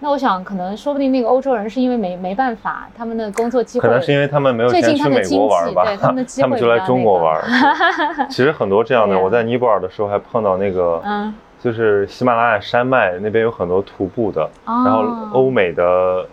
[0.00, 7.42] 那我想，可能说不定那个欧洲人是因为没没办法，他们的工作机会可能是因为他们没有钱去美国玩吧，对他们的机会他们就来中国玩。
[8.28, 16.26] 其实很多这样的，我在尼泊尔的时候还碰到那个， 嗯，就是喜马拉雅山脉那边有很多徒步的，然后欧美的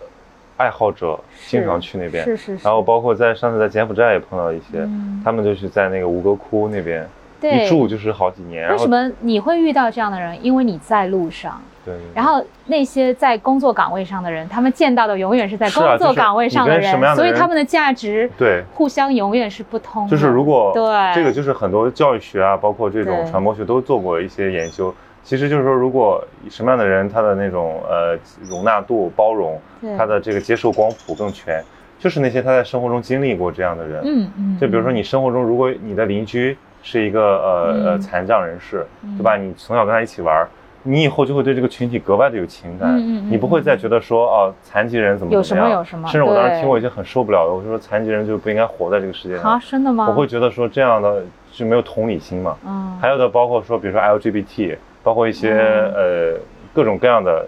[0.62, 2.64] 爱好者经常去那边，是是是。
[2.64, 4.88] 然后包括在上次在柬埔寨也碰到一些，
[5.24, 7.04] 他们就是在那个吴哥窟那边，
[7.42, 8.70] 一住就是好几年。
[8.70, 10.38] 为什么你会遇到这样的人？
[10.44, 11.60] 因为你在路上。
[11.84, 20.06] 对，然后那些在工作岗位上的人，他们见到的永远是在工作岗位上的人，所以他们的价值对互相永远是不通。
[20.06, 24.94] 就是如果对这个，就是很多教育学啊，包括这种传播学都做过一些研究。
[25.24, 28.18] 其实就是说，如果什么样的人，他的那种呃
[28.48, 29.60] 容纳度、包容，
[29.96, 31.62] 他的这个接受光谱更全，
[31.98, 34.02] 就是那些他在生活中经历过这样的人。
[34.04, 34.58] 嗯嗯。
[34.60, 38.84] 就比如说你生活中，如果你的邻居是一个呃呃残障人士，
[39.16, 39.36] 对吧？
[39.36, 40.46] 你从小跟他一起玩。
[40.84, 49.52] 你以后就会对这个群体格外的有情感，嗯你不会再觉得说哦，残疾人怎么怎么样，甚至我当时听过一些很受不了的，我就说残疾人就不应该活在这个世界上。
[49.52, 50.08] 啊，真的吗？
[50.08, 52.56] 我会觉得说这样的就没有同理心嘛。
[52.66, 52.98] 嗯。
[53.00, 56.38] 还有的包括说，比如说 LGBT，包括一些呃
[56.72, 57.46] 各种各样的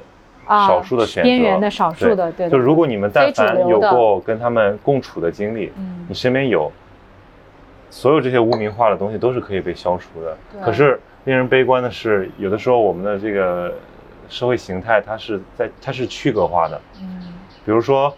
[0.48, 2.48] 少数的选择，边缘的少数的，对。
[2.50, 5.72] 就如果你们但凡有过跟他们共处的经历，
[6.09, 6.70] 你身边有，
[7.90, 10.36] 所有这些污名化的东西都是可以被消除的。
[10.62, 11.00] 可是。
[11.26, 13.72] 令人悲观的是，有的时候我们的这个
[14.28, 16.78] 社会形态，它是在它是区隔化的。
[17.00, 17.32] 嗯，
[17.64, 18.14] 比如说，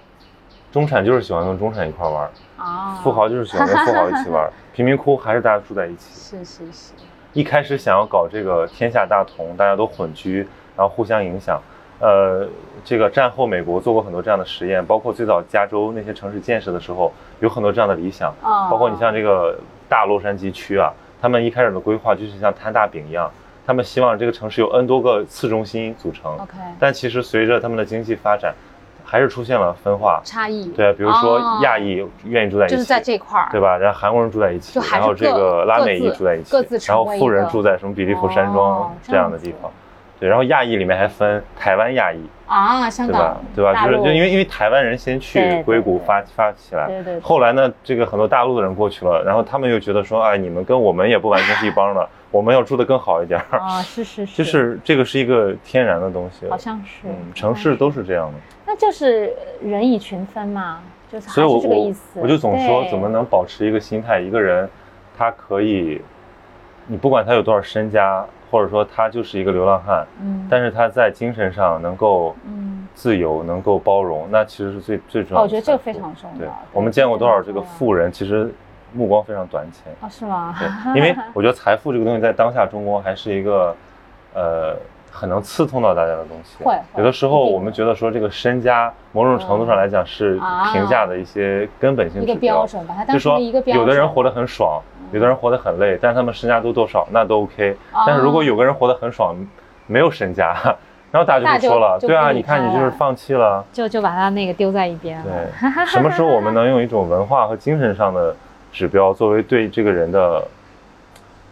[0.73, 6.37] 中产就是喜欢跟中产一块玩，啊，富豪就是喜欢跟富豪一起玩儿， 贫民窟还是大家住在一起。
[6.37, 6.93] 是是是。
[7.37, 10.39] 一开始想要搞这个天下大同，大家都混居，
[10.75, 11.61] 然后互相影响。
[12.01, 12.49] 呃，
[12.83, 18.33] 这个战后美国做过很多这样的实验，包括最早加州那些城市建设的时候，有很多这样的理想。
[18.43, 18.71] 啊。
[18.71, 19.55] 包括你像这个
[19.87, 23.31] 大洛杉矶区啊，他们一开始的规划就是像摊大饼一样，
[23.67, 26.33] 他们希望这个城市有 N 多个次中心组成。
[26.39, 26.55] OK。
[26.81, 28.55] 但其实随着他们的经济发展，
[29.09, 30.67] 还是出现了分化差异。
[30.73, 33.79] 对啊，比如说亚裔愿意住在一起，就是在这块儿，对吧？
[33.79, 36.55] 然后韩国人住在一起，然后这个拉美裔住在一起，
[36.89, 39.71] 然后富人住在什么比利佛山庄这样的地方。
[40.19, 43.71] 对，然后亚裔里面还分台湾亚裔啊，香港对吧？
[43.73, 43.85] 对吧？
[43.85, 47.21] 就是就因为因为台湾人先去硅谷发发起来，对对。
[47.21, 62.21] 后来呢，这个很多大陆的人过去了，然后他们又觉得说，哎，你们跟我们也不完全是一帮的，我们要住的更好一点儿啊，是是是，就是这个是一个天然的东西，好像是，嗯，城市都是这样的，那就是人以群分嘛，就是还是这个意思。
[62.21, 64.21] 我就总说，怎么能保持一个心态？
[64.21, 64.69] 一个人
[65.17, 66.01] 他可以，
[66.87, 68.25] 你不管他有多少身家。
[68.49, 75.43] 或者说他就是一个流浪汉，嗯，但是他在精神上能够，嗯，自由，能够包容，那其实是最最重要的。
[75.43, 76.39] 我觉得这个非常重要。
[76.39, 78.49] 对，我们见过多少这个富人，其实
[78.97, 79.93] 目光非常短浅。
[80.01, 80.55] 啊，是吗？
[80.59, 83.77] 对，因为 我觉得财富这个东西在当下中国还是一个，
[84.35, 84.77] 呃。
[85.09, 86.63] 很能刺痛到大家的东西。
[86.63, 90.39] 会，有的时候我们觉得说这个身家，某种程度上来讲是
[90.75, 92.67] 评价的一些根本性指标。
[93.09, 94.79] 就说有的人活得很爽，
[95.13, 97.75] 有的人活得很累，但是他们身家都多少，那都 OK。
[98.07, 99.35] 但是如果有个人活得很爽，
[99.87, 100.55] 没有身家，
[101.11, 105.19] 然后大家就会说了，对啊，你看你就是放弃了，就就把他那个丢在一边。
[105.23, 108.37] 对，什么时候我们 能用一种文化和精神上的
[108.77, 110.47] 指标作为对这个人的？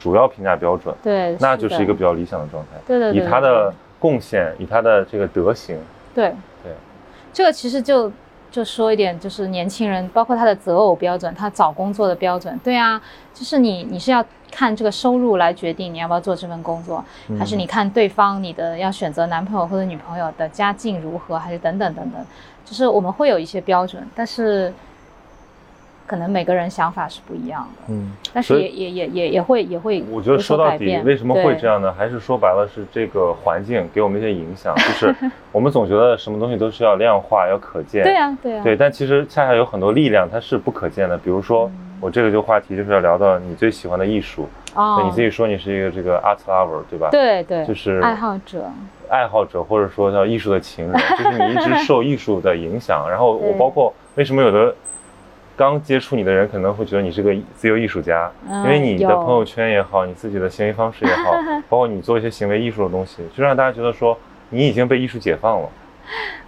[0.00, 2.78] 主要评价标准，对，那就是一个比较理想的状态。
[2.86, 5.78] 对对对，以他的贡献，以他的这个德行，
[6.14, 6.28] 对
[6.62, 6.72] 对，
[7.32, 8.12] 这个其实就
[8.50, 13.00] 就说一点，就是年轻人，包括他的择偶标准，他找工作的标准，对啊，
[13.32, 14.22] 就是你你是要
[14.52, 17.02] 看这个收入来决定你要不要做这份工作，
[17.38, 22.22] 还是你看对方你的要选择男朋友或者女朋友的家境如何，还是等等等等，
[22.62, 24.70] 就是我们会有一些标准，但是。
[26.06, 30.04] 可能每个人想法是不一样的，嗯，但是也也也也也会也会。
[30.10, 31.92] 我觉得说到底，为什么会这样呢？
[31.96, 35.14] 还是说白了是这个环境给我们一些影响，就是
[35.50, 38.02] 我们总觉得什么东西都是要量化、要可见。
[38.02, 38.62] 对呀，对呀。
[38.62, 41.16] 对，但其实恰恰有很多力量它是不可见的。
[41.16, 44.46] 比如说，我这个就话题就是要聊到你最喜欢的艺术。
[44.74, 45.02] 哦。
[45.04, 47.08] 你自己说你是一个这个 art lover，对吧？
[47.10, 47.64] 对对。
[47.64, 48.70] 就是爱好者。
[49.08, 53.06] 爱好者或者说叫艺术的情人，就是你一直 受艺术的影响。
[53.08, 54.74] 然后我包括为什么有的。
[55.56, 61.32] 刚接触你的人可能会觉得你是个自由艺术家，因为你的朋友圈也好，你自己的行为方式也好，
[61.68, 64.18] 包括你做一些行为艺术的东西，就让大家觉得说
[64.50, 65.68] 你已经被艺术解放了。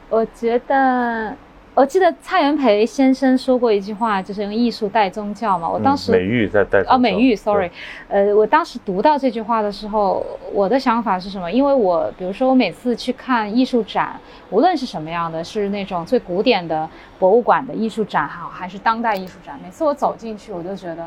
[0.09, 1.35] 我觉得。
[1.77, 5.69] 我记得蔡元培先生说过一句话，就是用艺术带宗教嘛。
[5.69, 7.71] 我当时美育在带哦，美育，sorry，
[8.09, 10.25] 呃，我当时读到这句话的时候，
[10.55, 11.53] 我的想法是什么？
[11.53, 14.19] 因为我比如说我每次去看艺术展，
[14.49, 21.07] 无论是什么样的，是那种最古典的博物馆的艺术展好，还是当代艺术展，每次我走进去，我就觉得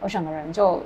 [0.00, 0.82] 我整个人就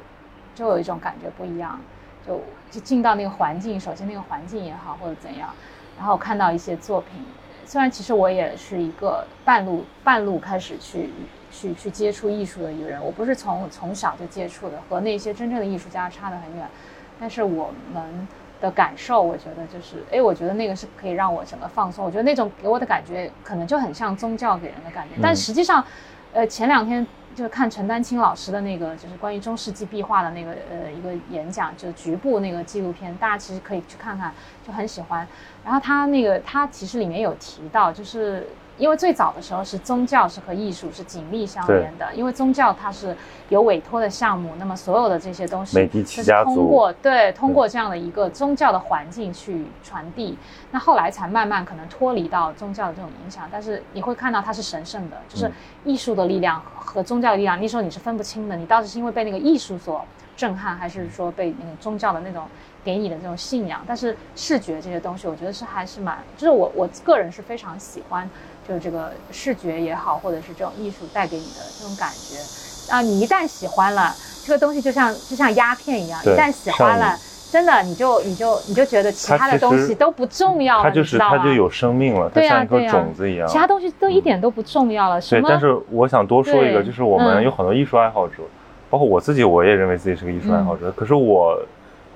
[0.52, 1.78] 就有一种感觉不一样，
[2.26, 2.40] 就
[2.72, 5.48] 就进到那个环境，首先那个环境也好，或者怎样，
[5.96, 7.22] 然后看到一些作品。
[7.64, 11.10] 虽然其实我也是一个半路半路开始去
[11.50, 16.66] 去去接触艺术的一个人，我不是从从小就接触的，和那些真正的艺术家差得很远。
[17.20, 18.28] 但是我们
[18.60, 22.04] 的感受，我觉得就是，哎，我觉得那个是可以让我整个放松。
[22.04, 25.14] 我觉得那种给我的感觉，可能就很像宗教给人的感觉。
[25.22, 25.84] 但实际上，
[26.32, 34.32] 呃，前两天就是看陈丹青老师的那个，就是关于中世纪壁画的那个呃一个演讲，就是局部那个纪录片，大家其实可以去看看，
[34.66, 35.26] 就很喜欢。
[35.64, 38.46] 然后他那个，他其实里面有提到，就是
[38.78, 43.16] 因为最早的时候是宗教是和艺术是紧密相连的，因为宗教它是
[43.48, 50.36] 有委托的项目，那么所有的这些东西是通过对通过这样的一个宗教的环境去传递，
[50.70, 55.50] 那后来才慢慢可能脱离到宗教的这种影响，但是你会看到它是神圣的，就是
[55.84, 60.04] 艺术的力量和宗教的力量，那时候你是分不清的，你到底是因为被那个艺术所
[60.36, 62.44] 震撼，还是说被那个宗教的那种。
[62.84, 68.28] 给你的这种信仰，但是视觉这些东西，我觉得是还是蛮，就是我我个人是非常喜欢，
[68.66, 73.00] 就是这个视觉也好，或者是这种艺术带给你的这种感觉啊。
[73.00, 77.16] 你一旦喜欢了这个东西，就像就像鸦片一样，一旦喜欢了，
[77.50, 85.20] 真的你就你就你就觉得其他的东西都不重要了，它就是它就有生命了，它像一颗种子一样，其他东西都一点都不重要了。
[85.20, 88.42] 对，但是我想多说一个，就是我们有很多艺术爱好者，
[88.88, 91.60] 包括我自己，我也认为自己是个艺术爱好者，可是我。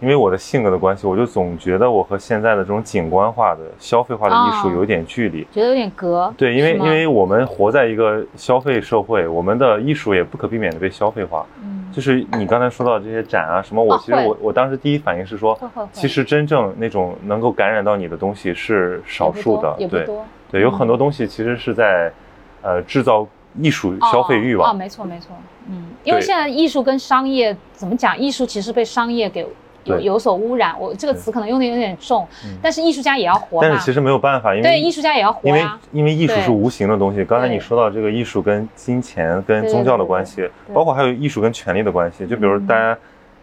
[0.00, 6.32] 因为我的性格的关系，我就总觉得我和现在的这种景观化的、消费化的艺术有点距离，觉得有点隔。
[6.36, 11.46] 对，因为因为我们活在一个消费社会，我们的艺术也不可避免的被消费化。
[11.62, 15.58] 嗯，就是你刚才说到这些展啊什么，我其实我我当时第一反应是说，
[15.92, 20.06] 其实真正那种能够感染到你的东西是少数的，对
[20.50, 22.12] 对，有很多东西其实是在，
[22.60, 23.26] 呃，制造
[23.58, 24.70] 艺术消费欲望。
[24.70, 25.28] 哦，没错没错，
[25.70, 28.18] 嗯，因为现在艺术跟商业怎么讲？
[28.18, 29.46] 艺术其实被商业给。
[29.86, 32.26] 有有所污染，我这个词可能用的有点重，
[32.60, 33.60] 但是艺术家也要活。
[33.62, 37.24] 但是其实没有办法，因为对艺术家也要活因为因为艺术是无形的东西。
[37.24, 42.26] 刚才你说到这个艺术跟金钱、跟宗教的关系，包括还有艺术跟权力的关系。
[42.26, 42.96] 就比如大家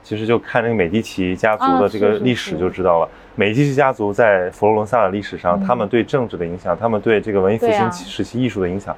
[0.03, 3.09] 其实就看那个美第奇家族的这个历史就知道了。
[3.35, 8.95] 美第奇家族在佛罗伦萨的历史上，他们对政治的影响，他们对这个文艺复兴时期艺术的影响，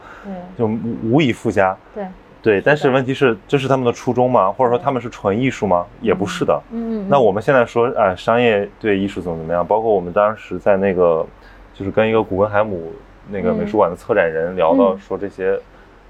[0.57, 0.69] 就
[1.03, 1.77] 无以复加。
[1.93, 2.05] 对。
[2.45, 4.51] 对，但是问题是，这是他们的初衷吗？
[4.51, 5.83] 或者说他们是纯艺术吗？
[5.99, 6.61] 也不是的。
[6.69, 9.65] 嗯，那我们现在说，哎，商业对艺术怎么怎么样？
[9.65, 11.25] 包括我们当时在那个，
[11.73, 12.93] 就是跟一个古根海姆
[13.31, 15.59] 那个美术馆的策展人聊到说这些，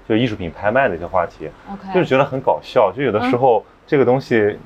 [0.06, 1.48] 就艺术品拍卖的一些话题。
[1.94, 2.92] 就是觉得很搞笑。
[2.94, 4.58] 就有的时候这个东西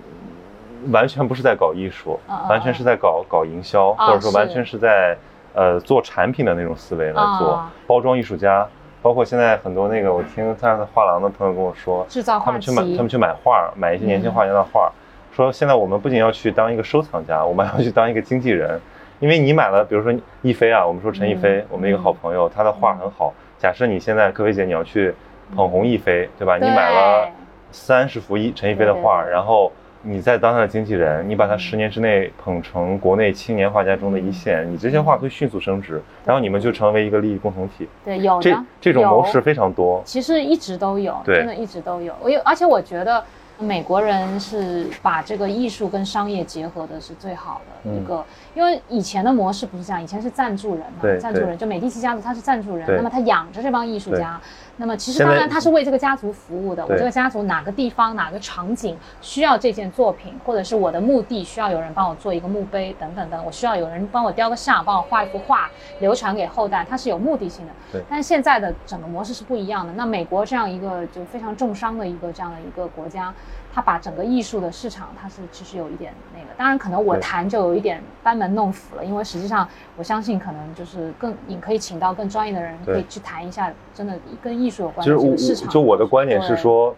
[0.91, 2.19] 完全不是在搞艺术，
[2.49, 5.17] 完全是在搞搞营销，或者说完全是在
[5.55, 8.67] 呃做产品的那种思维来做包装艺术家。
[9.03, 14.93] 包括现在很多那个，我听他的画廊的朋友跟我说，制造他们去买，他们去买画，买一些年轻画家的画，
[15.35, 18.81] 说现在我们不仅要去当一个收藏家，我们还要去当一个经纪人，
[19.19, 23.33] 因为你买了，比如说亦菲啊，我们说陈亦菲，我们一个好朋友，他的画很好。
[23.59, 25.15] 假设你现在柯菲姐你要去
[25.55, 26.57] 捧红亦菲，对吧？
[26.57, 27.29] 你买了
[27.71, 29.73] 三十幅一陈亦菲的画，然后。
[30.03, 37.89] 你在当他的经纪人，你把他十年之内捧成国内青年画家中的一线，你这些画会迅速升值，然后你们就成为一个利益共同体。
[38.05, 40.03] 对，有这这种模式非常多。
[40.05, 42.15] 其实一直都有，真的一直都有。
[42.23, 43.23] 我有，而且我觉得。
[43.63, 48.25] 美国人是把这个艺术跟商业结合的是最好的一个，
[48.55, 54.41] 因为以前的模式不是这样，以前是赞助人嘛，赞助人就美第奇家族他是赞助人，那么他养着这帮艺术家，
[54.81, 67.73] 那么其实当然他是为这个家族服务的，我这个家族哪个地方哪个场景需要这件作品，或者是我的墓地需要有人帮我做一个墓碑等等等，我需要有人帮我雕个像，帮我画一幅画流传给后代，它是有目的性的。
[67.93, 69.93] 对，但是现在的整个模式是不一样的。
[69.93, 73.35] 那美国这样一个就非常重商的一个这样的一个国家。
[73.73, 85.69] 他把整个艺术的市场，他是其实有一点那个，当然可能我谈就有一点班门弄斧了，因为实际上我相信可能就是更你可以请到更专业的人，可以去谈一下，真的跟艺术有关的这个市场。
[85.69, 86.93] 就我的观点是说，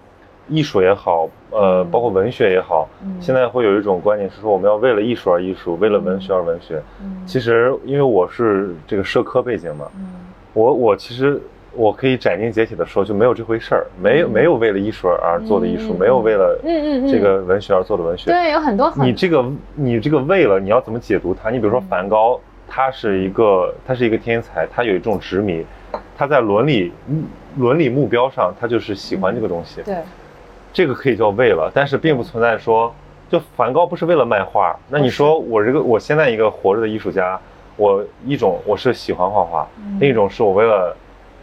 [0.48, 2.88] 艺术也好，呃，包括文学也好，
[3.20, 6.82] 现在会有一种观点是说，我们要为了艺术而艺术，为了文学而文学。
[7.26, 9.86] 其实因为我是这个社科背景嘛，
[10.54, 11.38] 我我其实。
[11.74, 16.58] 我可以斩钉截铁的说，就没有这回事儿，没有没有为了艺术而做的艺术，没有为了
[17.10, 18.30] 这个文学而做的文学。
[18.30, 18.92] 对，有很多。
[18.96, 19.44] 你这个
[19.74, 21.50] 你这个为了，你要怎么解读它？
[21.50, 25.64] 你比如说梵高，他是一个他是一个天才，他有一种执迷，
[26.16, 26.92] 他在伦理
[27.56, 29.80] 伦理目标上，他就是喜欢这个东西。
[29.82, 29.96] 对，
[30.74, 32.94] 这个可以叫为了，但是并不存在说，
[33.30, 34.78] 就梵高不是为了卖画。
[34.90, 37.40] 那你说我这个我现在一个活着的艺术家，
[37.76, 39.66] 我一种我是喜欢画画，
[39.98, 40.94] 另一种是我为了。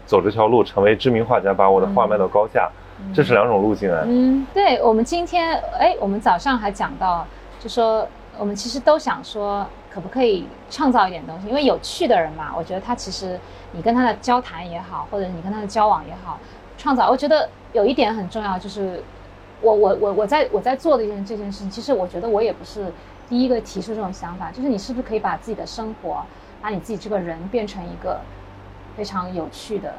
[0.09, 2.67] 走这条路，成为知名画家，把我的画卖到高价，
[3.13, 4.01] 这是两种路径啊。
[4.07, 7.23] 嗯，对，我们今天，哎，我们早上还讲到，
[7.59, 8.07] 就说
[8.39, 11.47] 我们其实都想说，可不可以创造一点东西？
[11.47, 13.39] 因为有趣的人嘛，我觉得他其实
[13.71, 16.39] 你跟他的交谈也好，或者你跟他的交往也好，
[16.75, 19.03] 创造，我觉得有一点很重要，就是
[19.61, 22.91] 我我我我在我在做的一件这件事情，其实我觉得我也不是
[23.29, 26.25] 第一个提出这种想法，就是你是不是可以把自己的生活，
[26.63, 28.19] 把你自己这个人变成一个。
[28.99, 29.93] 非常有趣的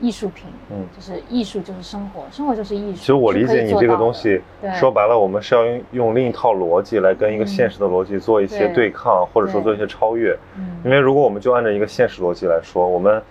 [0.00, 2.96] 艺术品，嗯，就是艺术就是生活，生活就是艺术。
[2.98, 4.40] 其实我理解你这个东西，
[4.74, 10.36] 说白了，我们是要用用另一套逻辑来跟一个现实的逻辑做一些对抗，或者说做一些超越。
[10.58, 13.22] 嗯，因为如果我们就按照一个现实逻辑来说，我们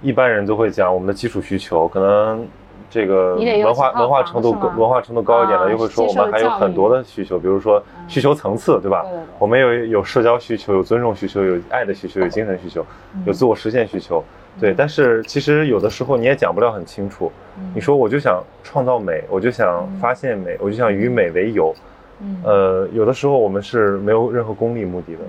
[0.00, 2.48] 一般人都会讲我们的基础需求，可能
[2.88, 9.04] 这个文化文化程度文化程度高一点的，又会说我们还有很多的需求，比如说需求层次，对吧？
[9.38, 12.84] 我们有有社交需求，有尊重需求，有爱的需求，有精神需求，
[13.24, 14.22] 有自我实现需求。
[14.58, 17.30] 对，但是其实有的时候你也讲不了很清楚。
[17.74, 21.74] 你说我就想创造美，我就想发现美，我就想以美为友。
[22.20, 25.20] 嗯，呃，有的时候我们是没有任何功利目的的。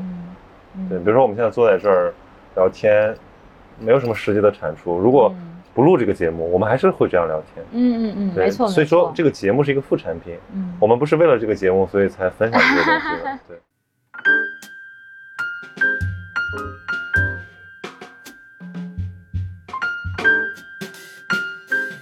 [0.77, 2.13] 嗯，对，比如说我们现在坐在这儿
[2.55, 3.13] 聊天，
[3.79, 4.97] 没有什么实际的产出。
[4.97, 5.33] 如果
[5.78, 7.63] 不录这个节目，我们还是会这样聊天。
[7.71, 8.67] 嗯嗯嗯，没错。
[8.67, 10.36] 所以说这个节目是一个副产品。
[10.51, 13.39] 嗯，我们不是为了这个节目所以才分享这个东西的。
[13.47, 13.57] 对。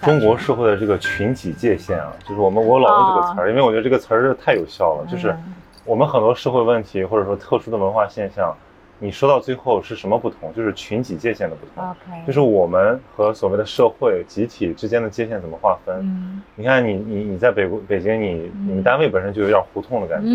[0.00, 5.04] 中国社会的这个群体界限啊，就是我们我老用这个词儿，因为我觉得这个词儿太有效了。
[5.06, 5.36] 就是
[5.84, 8.56] 我们很多社会问题或者说特殊的文化现象，
[8.98, 10.52] 你说到最后是什么不同？
[10.54, 11.84] 就是群体界限的不同。
[11.90, 15.96] OK，就是我们和所谓的社会集体之间的界限怎么划分？
[16.00, 20.28] 嗯，你看你你你在北北京，你你们单位本身就有点胡同的感觉，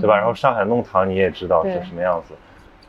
[0.00, 0.16] 对吧？
[0.16, 2.34] 然后上海弄堂你也知道是什么样子，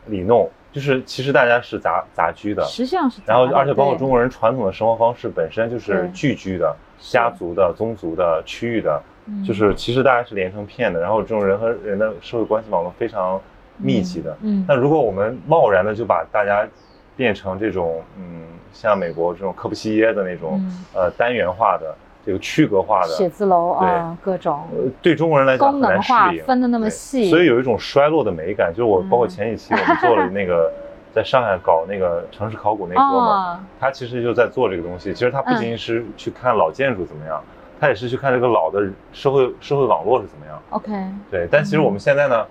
[0.07, 3.21] 里弄就是其实大家是杂杂居的，实际上是。
[3.25, 9.01] 然后而且包括中国人传统的生活方式本身就是聚居的，家族的、宗族的、区域的。
[9.47, 13.39] 就是其实大家是连成片的，然后这种人和人的社会关系网络非常
[13.81, 14.37] 密集的。
[14.41, 16.67] 嗯，那如果我们贸然的就把大家
[17.15, 20.61] 变成这种，嗯，像美国这种科布西耶的那种，
[20.93, 24.61] 呃，单元化的这个区隔化的写字楼啊，各种，
[25.01, 28.71] 对中国人来讲功能化分的那么细，所以有一种衰落的美感。
[28.71, 30.71] 就是我包括前几期我们做了那个
[31.13, 35.13] 在上海搞那个城市考古那哥们儿，他其实就在做这个东西。
[35.13, 37.41] 其实他不仅仅是去看老建筑怎么样。
[37.81, 40.61] 他也是去看这个老的社会社会网络是怎么样。
[40.69, 40.91] OK，
[41.31, 42.45] 对，但其实我们现在呢，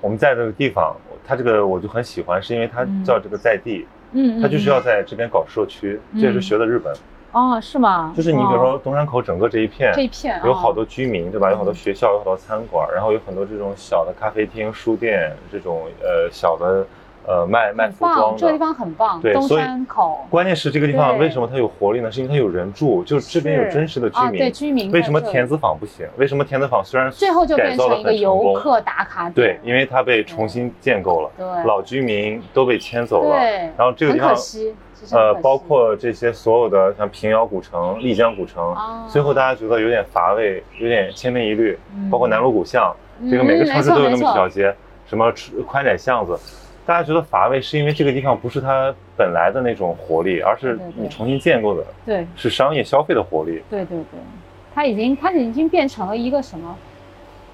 [0.00, 0.94] 我们在这个地方，
[1.26, 6.92] 他这个我就很喜欢，是因为他叫这个在地，嗯，他就是要在这边搞社区，这也是学的日本。
[7.32, 8.12] 哦，是吗？
[8.16, 11.50] 就是你比如说东山口整个这一片，这一片有好多居民，对吧？
[11.50, 16.86] 有好多学校，有好多餐馆，然后有很多这种小的咖啡厅、书店，这种呃小的。
[17.30, 19.20] 呃，卖卖服装，这个地方很棒。
[19.20, 20.26] 对，东山口。
[20.28, 22.10] 关键是这个地方为什么它有活力呢？
[22.10, 24.38] 是因为它有人住，就是这边有真实的居民。
[24.38, 24.90] 对，居民。
[24.90, 26.04] 为什么田子坊不行？
[26.16, 29.32] 为什么田子坊虽然最后就变成一个游客打卡点？
[29.32, 31.30] 对，因为它被重新建构了。
[31.38, 31.46] 对。
[31.64, 33.38] 老居民都被迁走了。
[33.38, 33.70] 对。
[33.76, 34.34] 然后这个地方，
[35.12, 38.74] 呃，包括这些所有的像平遥古城、丽江古城，
[39.08, 41.78] 最后大家觉得有点乏味，有点千篇一律。
[42.10, 42.92] 包括南锣鼓巷，
[43.30, 44.74] 这个每个城市都有那么几条街，
[45.06, 45.32] 什么
[45.64, 46.36] 宽窄巷子。
[46.90, 53.62] 大家觉得乏味，是因为这个地方不是它本来的那种活力，而是你重新建构的，对，是商业消费的活力。
[53.70, 54.18] 对对对，
[54.74, 56.76] 它已经它已经变成了一个什么？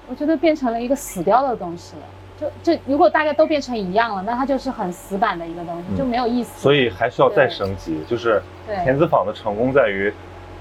[0.09, 2.51] 我觉得变成了一个死掉的东西了。
[2.63, 6.59] 就就如果大家都变成一样了，那它就是很死板的一个东西，就没有意思。
[6.59, 7.99] 所以还需要再升级。
[8.07, 8.41] 就是
[8.83, 10.11] 田子坊的成功在于。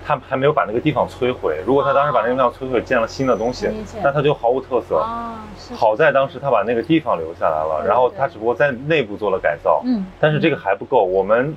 [0.07, 1.59] 他还没有把那个地方摧毁。
[1.67, 3.69] 如果他当时把那个地方摧毁，建了新的东西，
[4.05, 5.05] 那他就毫无特色。
[5.75, 9.83] 好在当时他把那个地方留下来了，然后他只不过在内部做了改造。
[9.85, 11.03] 嗯，但是这个还不够。
[11.03, 11.57] 我们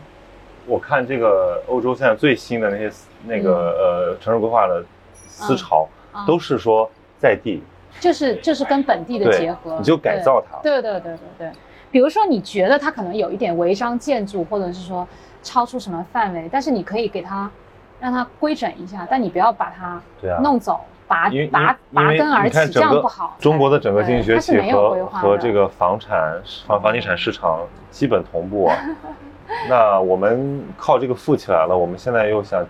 [0.65, 2.91] 我看这个欧洲现在最新的那些
[3.23, 4.83] 那个呃城市规划的
[5.27, 5.87] 思潮，
[6.25, 6.89] 都是说
[7.19, 7.61] 在地，
[7.99, 10.57] 就是就是跟本地的结合，你就改造它。
[10.63, 11.51] 对对对对对。
[11.91, 15.07] 比如说你觉得它可能有一点违章建筑，或者是说
[15.43, 17.51] 超出什么范围，但是你可以给它。
[17.99, 20.01] 让它规整一下，但你不要把它
[20.41, 23.35] 弄走，拔拔拔根而起，这样不好。
[23.39, 27.59] 中国的整个经济学习和和这个房产房房地产市场
[27.91, 28.77] 基本同步啊。
[29.67, 32.63] 那我们靠这个富起来了，我们现在又想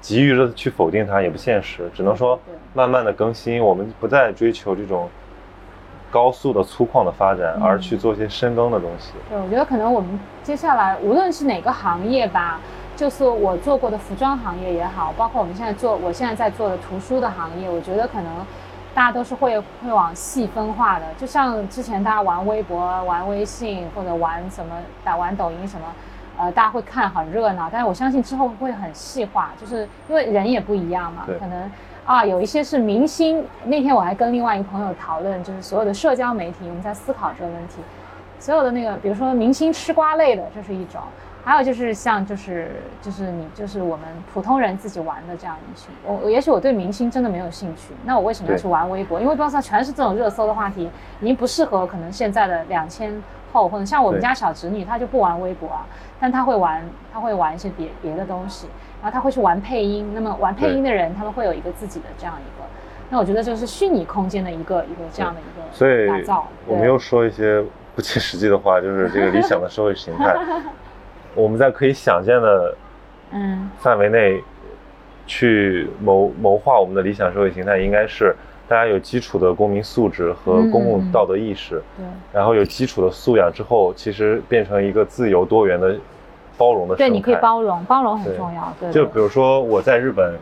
[0.00, 2.38] 急于的去否定它，也不现实，只能说
[2.74, 3.64] 慢慢的更新。
[3.64, 5.08] 我们不再追求这种
[6.10, 9.12] 高速的粗犷的发展，而去做一些深耕的东西。
[9.30, 12.60] 对，我觉得可能我们接下来无论是哪个行业吧。
[13.02, 18.32] 就是我做过的服装行业也好，包括我们现在做，我现在在做的图书的行业，我觉得可能
[18.94, 21.06] 大家都是会会往细分化的。
[21.18, 25.86] 就像之前大家玩微博、玩微信或者玩什么打玩抖音什么，
[26.38, 27.68] 呃，大家会看很热闹。
[27.72, 31.26] 但是我相信之后会很细化，就是因为人也不一样嘛。
[31.40, 31.68] 可能
[32.06, 33.44] 啊，有一些是明星。
[33.64, 37.78] 那天我还跟另外一个朋友讨论，就是所有的社交媒体，我们在思考这个问题。
[38.38, 41.00] 所有的那个，比如说明星吃瓜类的，这是一种。
[41.44, 42.70] 还有就是像就是
[43.00, 49.18] 就是你就是我们普通人自己玩的这样一群，我我也许我对明星真的没有兴趣，那我为什么要去玩微博？
[49.18, 50.88] 因为微博上全是这种热搜的话题，
[51.20, 53.12] 已经不适合可能现在的两千
[53.52, 55.84] 后或者像我们家小侄女，她就不玩微博啊，
[56.20, 56.80] 但她会玩，
[57.12, 58.68] 她会玩一些别别的东西，
[59.02, 60.12] 然后她会去玩配音。
[60.14, 62.64] 那么玩配音的人，他们会有一个自己的这样一个，
[63.10, 65.44] 那我觉得就是虚拟空间的一个一个这样的一
[65.80, 66.46] 个打造。
[66.66, 67.62] 我们又说一些
[67.96, 70.36] 不切实际的话，就是这个理想的社会形态。
[71.34, 72.74] 我们在可以想见的，
[73.32, 74.42] 嗯，范围内，
[75.26, 78.34] 去谋谋划我们的理想社会形态，应该是
[78.68, 85.96] 大家有基础的公民素质和公共道德意识，对，然后有基础的素养之后，其实变成一个自由多元的、
[86.56, 86.94] 包容的。
[86.96, 88.72] 对，你可以包容，包容很重要。
[88.80, 90.34] 对，就比如说我在日本。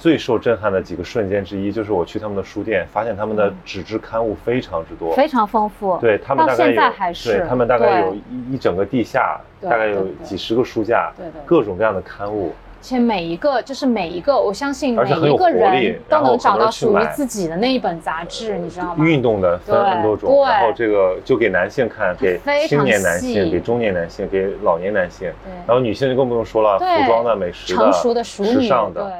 [0.00, 5.98] 最受震撼的几个瞬间之一，就是我去他们的书店，发现他们的纸质刊物非常之多，非常丰富。
[5.98, 6.82] 对他们大概有，
[7.26, 12.54] 对他们大概有一一整个地下，大概有几十个书架，对各种各样的刊物。
[12.82, 19.04] 且每一个就是每一个，我相信每一个人都能找到属于自己的那一本杂志，你知道吗？
[19.04, 25.30] 运动的分很多种，然后这个就给男性看，给青年男性，给中年男性，给老年男性，
[25.66, 29.12] 然后女性就更不用说了，服装的、美食的、成熟的、时尚的。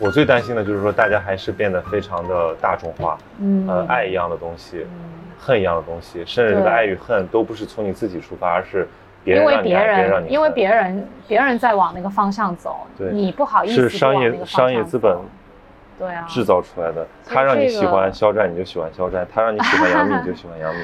[0.00, 3.68] 我最担心的就是说大家还是变得非常的大众化嗯。
[3.86, 4.86] 爱一样的东西
[5.38, 8.88] 恨一样的东西甚至你的爱与恨都不是从你自己出发而是
[9.22, 15.18] 别人因为别人因为别人别人在往那个方向走对你不好意思商业商业资本
[15.98, 16.24] 对啊。
[16.26, 20.80] 制造出来的他让你喜欢肖战你就喜欢肖战他让你喜欢杨幂你就喜欢杨幂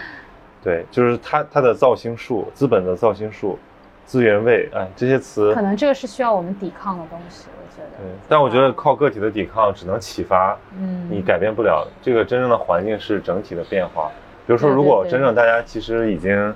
[0.67, 3.57] 对，就是他他的造星术，资本的造星术，
[4.05, 7.47] 资源位，哎，这些词，可能这个是需要我们抵抗的东西。
[7.57, 14.11] 我觉得对，但我觉得靠个体的抵抗只能启发，嗯，你改变不了这个真正的环境是整体的变化。
[14.45, 16.53] 比如说，如果真正大家其实已经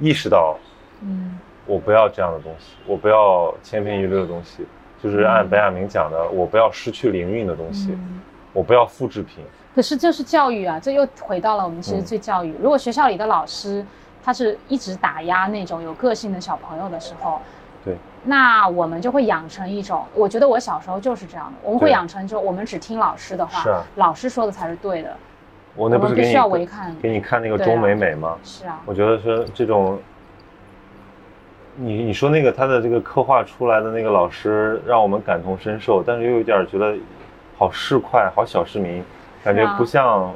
[0.00, 0.58] 意识到，
[1.02, 4.66] 嗯，我不要这样的东西，我不要千篇一律的东西，
[5.00, 7.96] 就是按白雅明讲的，我不要失去灵韵的东西，
[8.52, 9.44] 我不要复制品。
[9.74, 12.54] 可是这是教育啊，这又回到了我们其实最教育。
[12.62, 13.84] 如果学校里的老师
[14.22, 17.40] 他是一直打压那种有个性的小朋友的时候。
[17.84, 17.94] 对，
[18.24, 25.14] 那我们就会养成一种，我觉得我小时候就是这样的，我们会养成就我们只听老师的话，是啊，老师说的才是对的。
[25.76, 28.38] 我那不是给你违看，给你看那个钟美美吗？
[28.42, 29.98] 是啊，我觉得是这种，
[31.76, 36.94] 你你说那个他的这个刻画出来的那个老师让我们感同身受，但是又有点觉得
[37.58, 39.04] 好市侩，好小市民，
[39.44, 40.32] 感觉不像。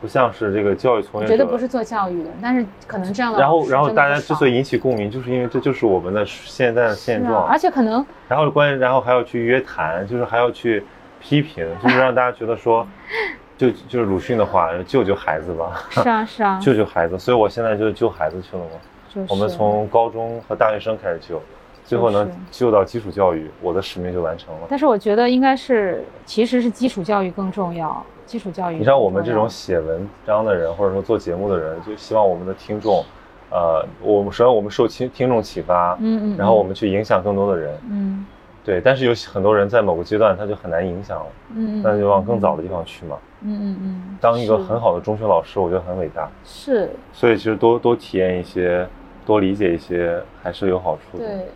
[0.00, 3.40] 不像是这个教育从业者，绝对不是做教育的，但是可能这样的。
[3.40, 7.44] 然后，然后大家之所以引起共鸣，就是因为这就是我们的现在的现状。
[7.48, 10.84] 而且可能，然后关，然后还要去约谈，就是还要去
[11.18, 12.86] 批评，就是让大家觉得说，
[13.58, 15.82] 就就是鲁迅的话，救救孩子吧。
[15.90, 17.18] 是啊，是啊， 救救孩子。
[17.18, 18.70] 所以我现在就救孩子去了嘛。
[19.12, 19.26] 就是。
[19.28, 21.42] 我们从高中和大学生开始救，
[21.84, 24.68] 最后能救到基础教育，我的使命就完成了。
[24.70, 28.00] 但是我觉得应该是，其实是基础教育更重要。
[28.28, 33.02] 基础教育，你像我们这种写文章的人，或者说做节目的人，就希望我们的听众，
[33.50, 38.26] 呃，我们首先我们受听听众启发，嗯嗯，然后我们去影响更多的人，嗯，
[38.62, 38.82] 对。
[38.82, 44.18] 但是有很多人在某个阶段他就很难影响了，嗯嗯，那就往更早的地方去嘛，嗯嗯嗯。
[44.20, 46.90] 当一个很好的中学老师，我觉得很伟大，是。
[47.14, 48.86] 所以其实多多体验一些，
[49.24, 51.26] 多理解一些，还是有好处的。
[51.26, 51.46] 对，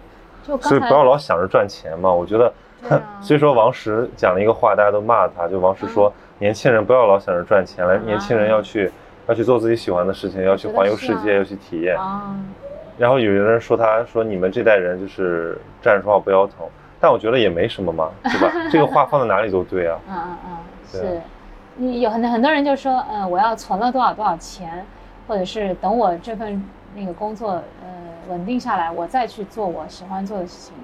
[0.43, 2.11] 就所以不要老想着赚钱嘛。
[2.11, 2.51] 我觉得，
[3.21, 6.11] 所以说王石讲了一个话，大家都骂他，就王石说。
[6.39, 8.91] 年轻人不要老想着赚钱了，年轻人要去，
[9.29, 11.97] 要去做自己喜欢的事情，要去环游世界，要去体验。
[12.99, 16.67] 然后有人说他说你们这代人就是站着说话不腰疼，
[17.01, 18.53] 但我觉得也没什么嘛， 对吧？
[18.71, 19.99] 这个话放在哪里都对啊。
[20.09, 21.21] 嗯嗯嗯，是。
[21.77, 24.85] 你有很多很多人就说，嗯，我要存了多少多少钱，
[25.27, 26.63] 或者是等我这份
[26.95, 27.63] 那个工作呃
[28.29, 30.75] 稳定下来，我再去做我喜欢做的事情。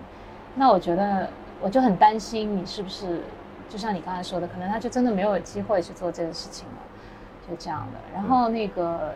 [0.54, 1.28] 那我觉得
[1.60, 3.20] 我就很担心你是不是。
[3.68, 7.98] 就像你刚才说的，可能他就真的没有机会去做这个事情了，就这样的。
[8.14, 9.12] 然后那个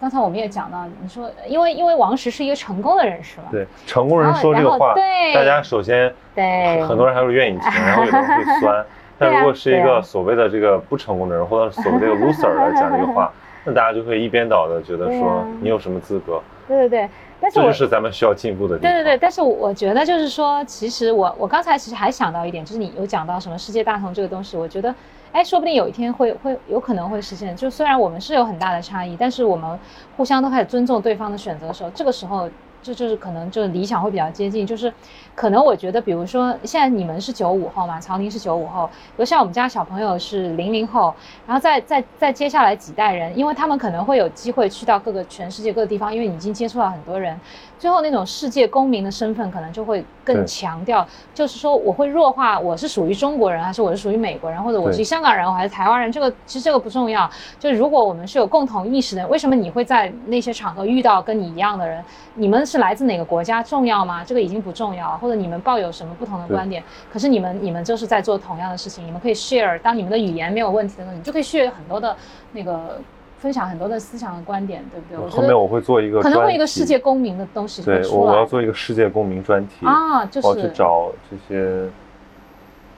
[0.00, 8.84] 刚才我们也讲到，你说因为因为王石是一个成功的人是吧，对，成功人说这个话，对，大家首先对很多人还是愿意听，然后有人会酸。
[9.18, 13.32] 但如果是一个所谓的这个不成功的人，或者所谓这个 loser 来讲这个话，
[13.64, 16.40] 那大家就会一边倒的觉得说你有什么资格？
[16.68, 17.08] 对对对。
[17.40, 18.92] 这就是咱们需要进步的地方。
[18.92, 24.94] 对对对，但是我觉得就是说，其实我我刚才其实还想到一点，就是你有讲到什么世界大同这个东西，我觉得，
[25.32, 27.54] 哎，说不定有一天会会有可能会实现。
[27.56, 29.78] 就虽然我们是有很大的差异，但是我们
[30.16, 32.48] 互相都开始尊重对方的选择的时候，这个时候。
[32.86, 34.92] 这就是可能就是理想会比较接近，就是
[35.34, 41.12] 可能我觉得，比如说现在你们是九五后嘛，曹宁是九五后，比如像我们家小朋友是零零后，
[41.44, 47.36] 然后再再再接下来几代人，因为他们可能会有机会去到各个全世界各个地方，因为你已经接触到很多人。
[47.78, 57.30] 最后那种世界公民的身份可能就会更强调，就是说我会弱化我是属于中国人还是我是属于美国人，或者我是香港人我还是台湾人，这个其实这个不重要。
[57.58, 62.02] 就是如果我们是有共同意识的，为什么你会在那些场合遇到跟你一样的人？
[62.34, 64.24] 你们是来自哪个国家重要吗？
[64.24, 66.82] 这个已经不重要，或者你们抱有什么不同的观点？
[67.12, 69.78] 可是你们你们就是在做同样的事情，你们可以 share。
[69.80, 72.16] 当你们的语言没有问题的时候，你就可以 share 很多的
[72.52, 72.98] 那个。
[73.38, 75.30] 分享很多的思想和观点，对不对？
[75.30, 81.88] 后面我会做一个，可能会一个世界公民的东西对，我我要做一个世界公民专题啊，就是去找这些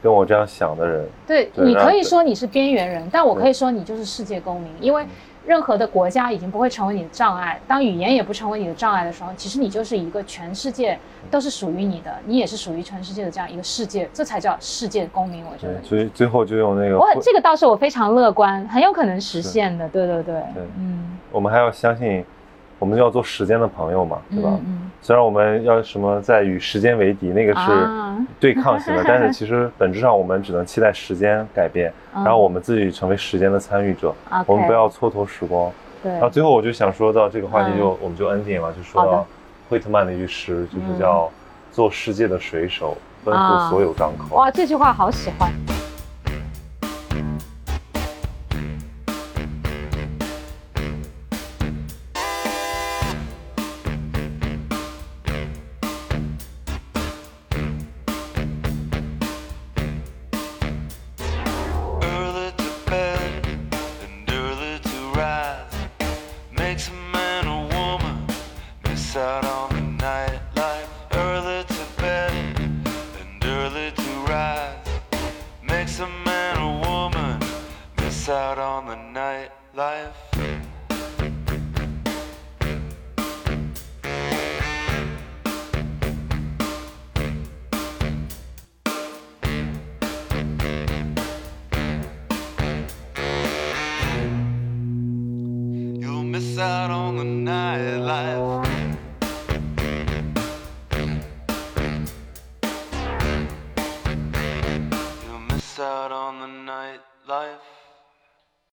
[0.03, 1.07] 跟我这样想的人。
[1.27, 5.07] 对，你可以说你是边缘人，但我可以说你就是世界公民，因为。
[5.49, 10.99] 任何的国家已经不会成为你的障碍，当语言也不成为你的障碍的时候，其实你就是一个全世界
[11.31, 15.43] 都是属于你的，你也是属于全世界的这样一个世界，这才叫世界公民。
[15.47, 19.89] 我觉得，所以最后就用那个，我这个倒是我非常乐观，很有可能实现的。
[19.89, 22.23] 对对对，对，嗯，我们还要相信。
[22.81, 24.57] 我们要做时间的朋友嘛，对吧？
[25.01, 27.71] 虽然我们要什么在与时间为敌，那个是
[28.39, 34.15] 对抗性的，但是其实本质上我们只能期待时间改变， 然后我们自己成为时间的参与者。
[34.45, 35.71] 我们不要蹉跎时光。
[36.03, 36.13] 对。
[36.13, 39.27] 然后最后我就想说到这个话题就我们就 ending 了，就说到
[39.71, 41.31] 惠特曼的一句诗，就是叫
[41.73, 44.37] “做世界的水手，奔赴所有港口”。
[44.37, 45.51] 哇，这句话好喜欢。